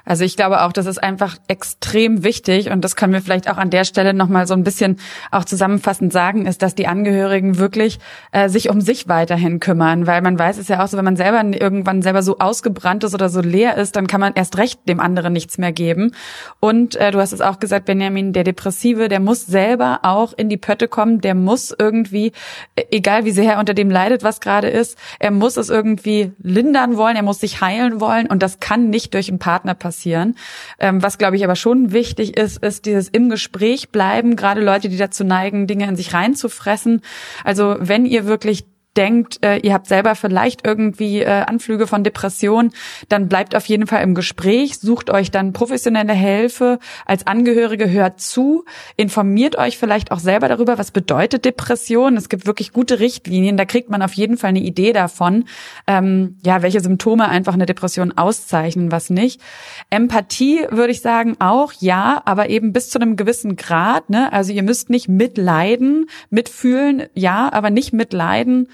[0.05, 3.57] Also ich glaube auch, das ist einfach extrem wichtig und das können wir vielleicht auch
[3.57, 4.97] an der Stelle nochmal so ein bisschen
[5.31, 7.99] auch zusammenfassend sagen, ist, dass die Angehörigen wirklich
[8.31, 11.17] äh, sich um sich weiterhin kümmern, weil man weiß es ja auch so, wenn man
[11.17, 14.87] selber irgendwann selber so ausgebrannt ist oder so leer ist, dann kann man erst recht
[14.87, 16.11] dem anderen nichts mehr geben.
[16.59, 20.49] Und äh, du hast es auch gesagt, Benjamin, der Depressive, der muss selber auch in
[20.49, 22.31] die Pötte kommen, der muss irgendwie,
[22.75, 26.31] äh, egal wie sehr er unter dem leidet, was gerade ist, er muss es irgendwie
[26.43, 29.94] lindern wollen, er muss sich heilen wollen und das kann nicht durch einen Partner passieren
[29.95, 30.35] passieren.
[30.79, 34.89] Ähm, was, glaube ich, aber schon wichtig ist, ist dieses im Gespräch bleiben, gerade Leute,
[34.89, 37.01] die dazu neigen, Dinge in sich reinzufressen.
[37.43, 38.65] Also wenn ihr wirklich
[38.97, 42.71] denkt, äh, ihr habt selber vielleicht irgendwie äh, Anflüge von Depression,
[43.09, 48.19] dann bleibt auf jeden Fall im Gespräch, sucht euch dann professionelle Hilfe als Angehörige, hört
[48.19, 48.65] zu,
[48.95, 52.17] informiert euch vielleicht auch selber darüber, was bedeutet Depression.
[52.17, 55.45] Es gibt wirklich gute Richtlinien, da kriegt man auf jeden Fall eine Idee davon,
[55.87, 59.41] ähm, ja, welche Symptome einfach eine Depression auszeichnen, was nicht.
[59.89, 64.09] Empathie würde ich sagen auch, ja, aber eben bis zu einem gewissen Grad.
[64.09, 64.31] Ne?
[64.31, 68.67] Also ihr müsst nicht mitleiden, mitfühlen, ja, aber nicht mitleiden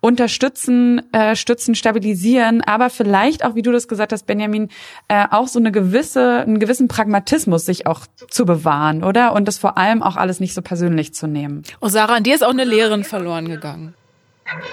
[0.00, 4.68] unterstützen, äh, stützen, stabilisieren, aber vielleicht auch, wie du das gesagt hast, Benjamin,
[5.08, 9.32] äh, auch so eine gewisse, einen gewissen Pragmatismus sich auch zu bewahren, oder?
[9.32, 11.62] Und das vor allem auch alles nicht so persönlich zu nehmen.
[11.80, 13.94] Oh, Sarah, an dir ist auch eine Lehrerin verloren gegangen.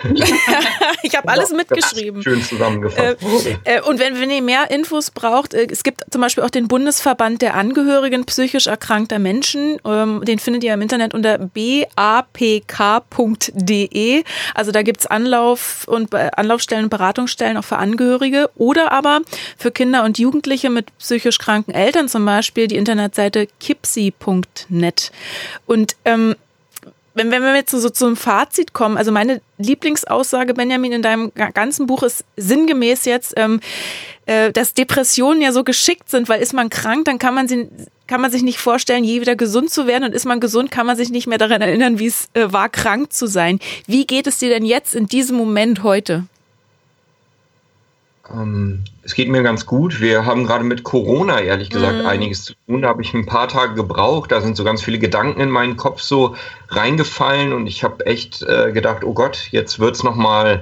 [1.03, 2.21] ich habe alles mitgeschrieben.
[2.23, 3.47] Schön zusammengefasst.
[3.65, 6.49] Äh, äh, und wenn, wenn ihr mehr Infos braucht, äh, es gibt zum Beispiel auch
[6.49, 9.79] den Bundesverband der Angehörigen psychisch erkrankter Menschen.
[9.85, 11.83] Ähm, den findet ihr im Internet unter bapk.de.
[14.53, 19.21] Also da gibt's Anlauf und Anlaufstellen und Beratungsstellen auch für Angehörige oder aber
[19.57, 25.11] für Kinder und Jugendliche mit psychisch kranken Eltern zum Beispiel die Internetseite kipsi.net.
[25.65, 26.35] Und ähm,
[27.13, 31.31] wenn, wenn wir jetzt so, so zum Fazit kommen, also meine Lieblingsaussage, Benjamin, in deinem
[31.53, 33.59] ganzen Buch ist sinngemäß jetzt, ähm,
[34.25, 37.69] äh, dass Depressionen ja so geschickt sind, weil ist man krank, dann kann man sie
[38.07, 40.85] kann man sich nicht vorstellen, je wieder gesund zu werden und ist man gesund, kann
[40.85, 43.59] man sich nicht mehr daran erinnern, wie es äh, war, krank zu sein.
[43.87, 46.25] Wie geht es dir denn jetzt in diesem Moment heute?
[48.33, 49.99] Ähm, es geht mir ganz gut.
[49.99, 52.05] Wir haben gerade mit Corona, ehrlich gesagt, mm.
[52.05, 52.81] einiges zu tun.
[52.81, 54.31] Da habe ich ein paar Tage gebraucht.
[54.31, 56.35] Da sind so ganz viele Gedanken in meinen Kopf so
[56.69, 60.61] reingefallen und ich habe echt äh, gedacht, oh Gott, jetzt wird es nochmal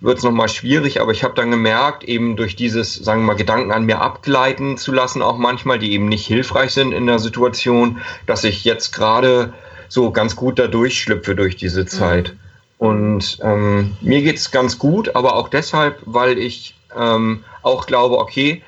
[0.00, 3.34] wird noch mal schwierig, aber ich habe dann gemerkt, eben durch dieses, sagen wir mal,
[3.34, 7.18] Gedanken an mir abgleiten zu lassen, auch manchmal, die eben nicht hilfreich sind in der
[7.18, 9.52] Situation, dass ich jetzt gerade
[9.88, 12.32] so ganz gut da durchschlüpfe durch diese Zeit.
[12.32, 12.38] Mhm.
[12.78, 18.62] Und ähm, mir geht's ganz gut, aber auch deshalb, weil ich ähm, auch glaube, okay,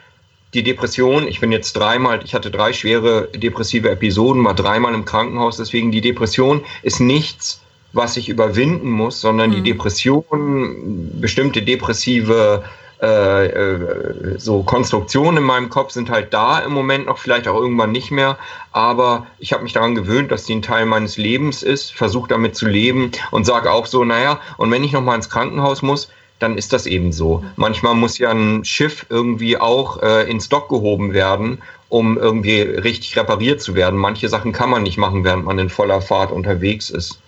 [0.54, 5.04] die Depression, ich bin jetzt dreimal, ich hatte drei schwere depressive Episoden, war dreimal im
[5.04, 7.62] Krankenhaus, deswegen die Depression ist nichts,
[7.94, 9.54] was ich überwinden muss, sondern mhm.
[9.54, 12.64] die Depression, bestimmte depressive
[13.02, 17.60] äh, äh, so Konstruktionen in meinem Kopf sind halt da im Moment noch, vielleicht auch
[17.60, 18.38] irgendwann nicht mehr.
[18.70, 22.54] Aber ich habe mich daran gewöhnt, dass die ein Teil meines Lebens ist, versuche damit
[22.54, 26.10] zu leben und sage auch so, naja, und wenn ich nochmal ins Krankenhaus muss,
[26.42, 27.44] dann ist das eben so.
[27.56, 33.16] Manchmal muss ja ein Schiff irgendwie auch äh, ins Dock gehoben werden, um irgendwie richtig
[33.16, 33.98] repariert zu werden.
[33.98, 37.20] Manche Sachen kann man nicht machen, während man in voller Fahrt unterwegs ist.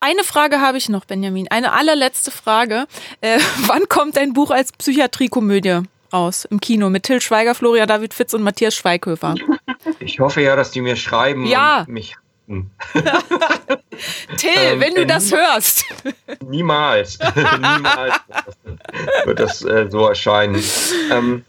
[0.00, 1.48] Eine Frage habe ich noch, Benjamin.
[1.48, 2.86] Eine allerletzte Frage.
[3.20, 5.82] Äh, wann kommt dein Buch als Psychiatriekomödie
[6.12, 9.34] raus im Kino mit Till Schweiger, Florian David Fitz und Matthias Schweighöfer?
[9.98, 11.80] Ich hoffe ja, dass die mir schreiben ja.
[11.80, 12.16] und mich.
[14.36, 15.84] Till, ähm, wenn du äh, das hörst.
[16.44, 17.18] Niemals.
[17.34, 18.14] niemals
[19.24, 20.62] wird das äh, so erscheinen.
[21.10, 21.44] Ähm,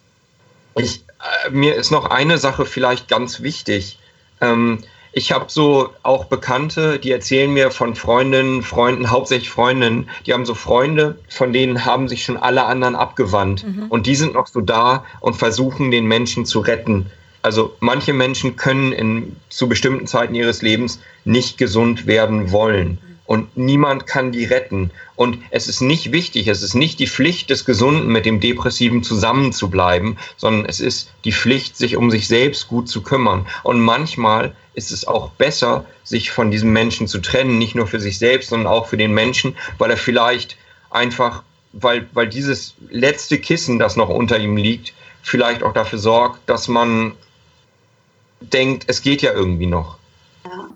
[0.76, 1.04] ich,
[1.46, 4.00] äh, mir ist noch eine Sache vielleicht ganz wichtig.
[4.42, 4.84] Ähm,
[5.16, 10.46] ich habe so auch Bekannte, die erzählen mir von Freundinnen, Freunden, hauptsächlich Freundinnen, die haben
[10.46, 13.64] so Freunde, von denen haben sich schon alle anderen abgewandt.
[13.64, 13.86] Mhm.
[13.90, 17.12] Und die sind noch so da und versuchen, den Menschen zu retten.
[17.44, 23.56] Also manche Menschen können in, zu bestimmten Zeiten ihres Lebens nicht gesund werden wollen und
[23.58, 24.92] niemand kann die retten.
[25.16, 29.02] Und es ist nicht wichtig, es ist nicht die Pflicht des Gesunden, mit dem Depressiven
[29.02, 33.48] zusammenzubleiben, sondern es ist die Pflicht, sich um sich selbst gut zu kümmern.
[33.64, 38.00] Und manchmal ist es auch besser, sich von diesem Menschen zu trennen, nicht nur für
[38.00, 40.58] sich selbst, sondern auch für den Menschen, weil er vielleicht
[40.90, 46.48] einfach, weil, weil dieses letzte Kissen, das noch unter ihm liegt, vielleicht auch dafür sorgt,
[46.50, 47.14] dass man
[48.52, 49.98] denkt, es geht ja irgendwie noch.
[50.46, 50.70] Ja.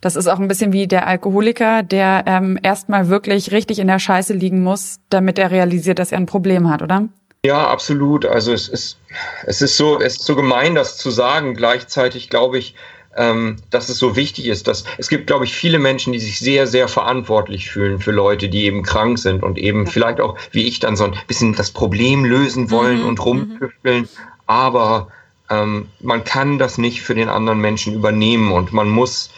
[0.00, 3.98] Das ist auch ein bisschen wie der Alkoholiker, der ähm, erstmal wirklich richtig in der
[3.98, 7.08] Scheiße liegen muss, damit er realisiert, dass er ein Problem hat, oder?
[7.44, 8.26] Ja, absolut.
[8.26, 8.98] Also es ist,
[9.44, 11.54] es ist so, es ist so gemein, das zu sagen.
[11.54, 12.74] Gleichzeitig glaube ich,
[13.16, 16.38] ähm, dass es so wichtig ist, dass es gibt, glaube ich, viele Menschen, die sich
[16.38, 19.90] sehr, sehr verantwortlich fühlen für Leute, die eben krank sind und eben ja.
[19.90, 23.08] vielleicht auch, wie ich, dann so ein bisschen das Problem lösen wollen mhm.
[23.08, 24.02] und rumtüfteln.
[24.02, 24.08] Mhm.
[24.46, 25.08] Aber
[25.50, 29.30] ähm, man kann das nicht für den anderen Menschen übernehmen und man muss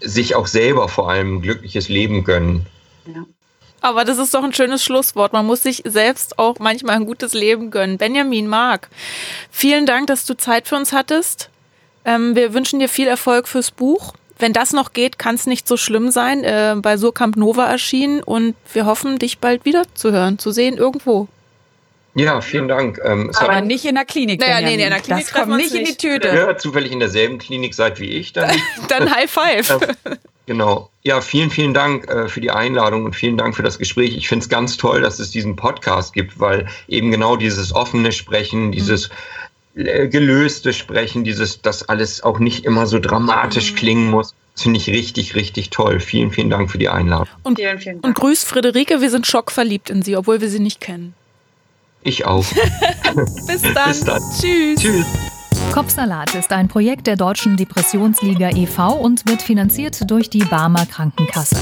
[0.00, 2.66] sich auch selber vor allem ein glückliches Leben gönnen.
[3.06, 3.24] Ja.
[3.80, 5.32] Aber das ist doch ein schönes Schlusswort.
[5.32, 7.98] Man muss sich selbst auch manchmal ein gutes Leben gönnen.
[7.98, 8.88] Benjamin Mark,
[9.50, 11.50] vielen Dank, dass du Zeit für uns hattest.
[12.04, 14.14] Ähm, wir wünschen dir viel Erfolg fürs Buch.
[14.38, 16.44] Wenn das noch geht, kann es nicht so schlimm sein.
[16.44, 20.78] Äh, bei Surkamp Nova erschienen und wir hoffen, dich bald wieder zu hören, zu sehen
[20.78, 21.28] irgendwo.
[22.14, 23.00] Ja, vielen Dank.
[23.02, 24.40] Ähm, Aber nicht in der Klinik.
[24.40, 26.28] Naja, nee, nee, in der Klinik das kommt nicht in die Tüte.
[26.28, 28.32] Ja, zufällig in derselben Klinik seid wie ich.
[28.32, 28.50] Dann,
[28.88, 29.78] dann High Five.
[30.46, 30.90] Genau.
[31.02, 34.16] Ja, vielen, vielen Dank äh, für die Einladung und vielen Dank für das Gespräch.
[34.16, 38.12] Ich finde es ganz toll, dass es diesen Podcast gibt, weil eben genau dieses offene
[38.12, 39.08] Sprechen, dieses
[39.74, 40.10] mhm.
[40.10, 43.76] gelöste Sprechen, dieses, dass alles auch nicht immer so dramatisch mhm.
[43.76, 44.34] klingen muss.
[44.54, 45.98] Das finde ich richtig, richtig toll.
[46.00, 47.28] Vielen, vielen Dank für die Einladung.
[47.42, 48.04] Und, vielen, vielen Dank.
[48.04, 51.14] und grüß Friederike, wir sind schockverliebt in sie, obwohl wir sie nicht kennen.
[52.04, 52.44] Ich auch.
[53.46, 53.88] Bis dann.
[53.88, 54.22] Bis dann.
[54.40, 54.80] Tschüss.
[54.80, 55.06] Tschüss.
[55.72, 58.94] Kopfsalat ist ein Projekt der Deutschen Depressionsliga e.V.
[58.94, 61.56] und wird finanziert durch die Barmer Krankenkasse.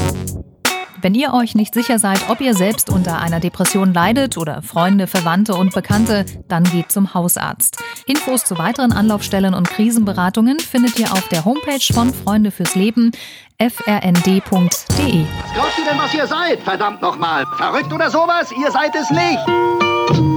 [1.03, 5.07] Wenn ihr euch nicht sicher seid, ob ihr selbst unter einer Depression leidet oder Freunde,
[5.07, 7.83] Verwandte und Bekannte, dann geht zum Hausarzt.
[8.07, 13.13] Infos zu weiteren Anlaufstellen und Krisenberatungen findet ihr auf der Homepage von Freunde fürs Leben
[13.59, 14.45] frnd.de.
[14.51, 16.61] Was glaubt ihr denn, was ihr seid?
[16.63, 17.47] Verdammt nochmal.
[17.57, 18.53] Verrückt oder sowas?
[18.53, 20.30] Ihr seid es nicht.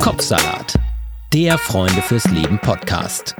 [0.00, 0.74] Kopfsalat,
[1.32, 3.36] der Freunde fürs Leben Podcast.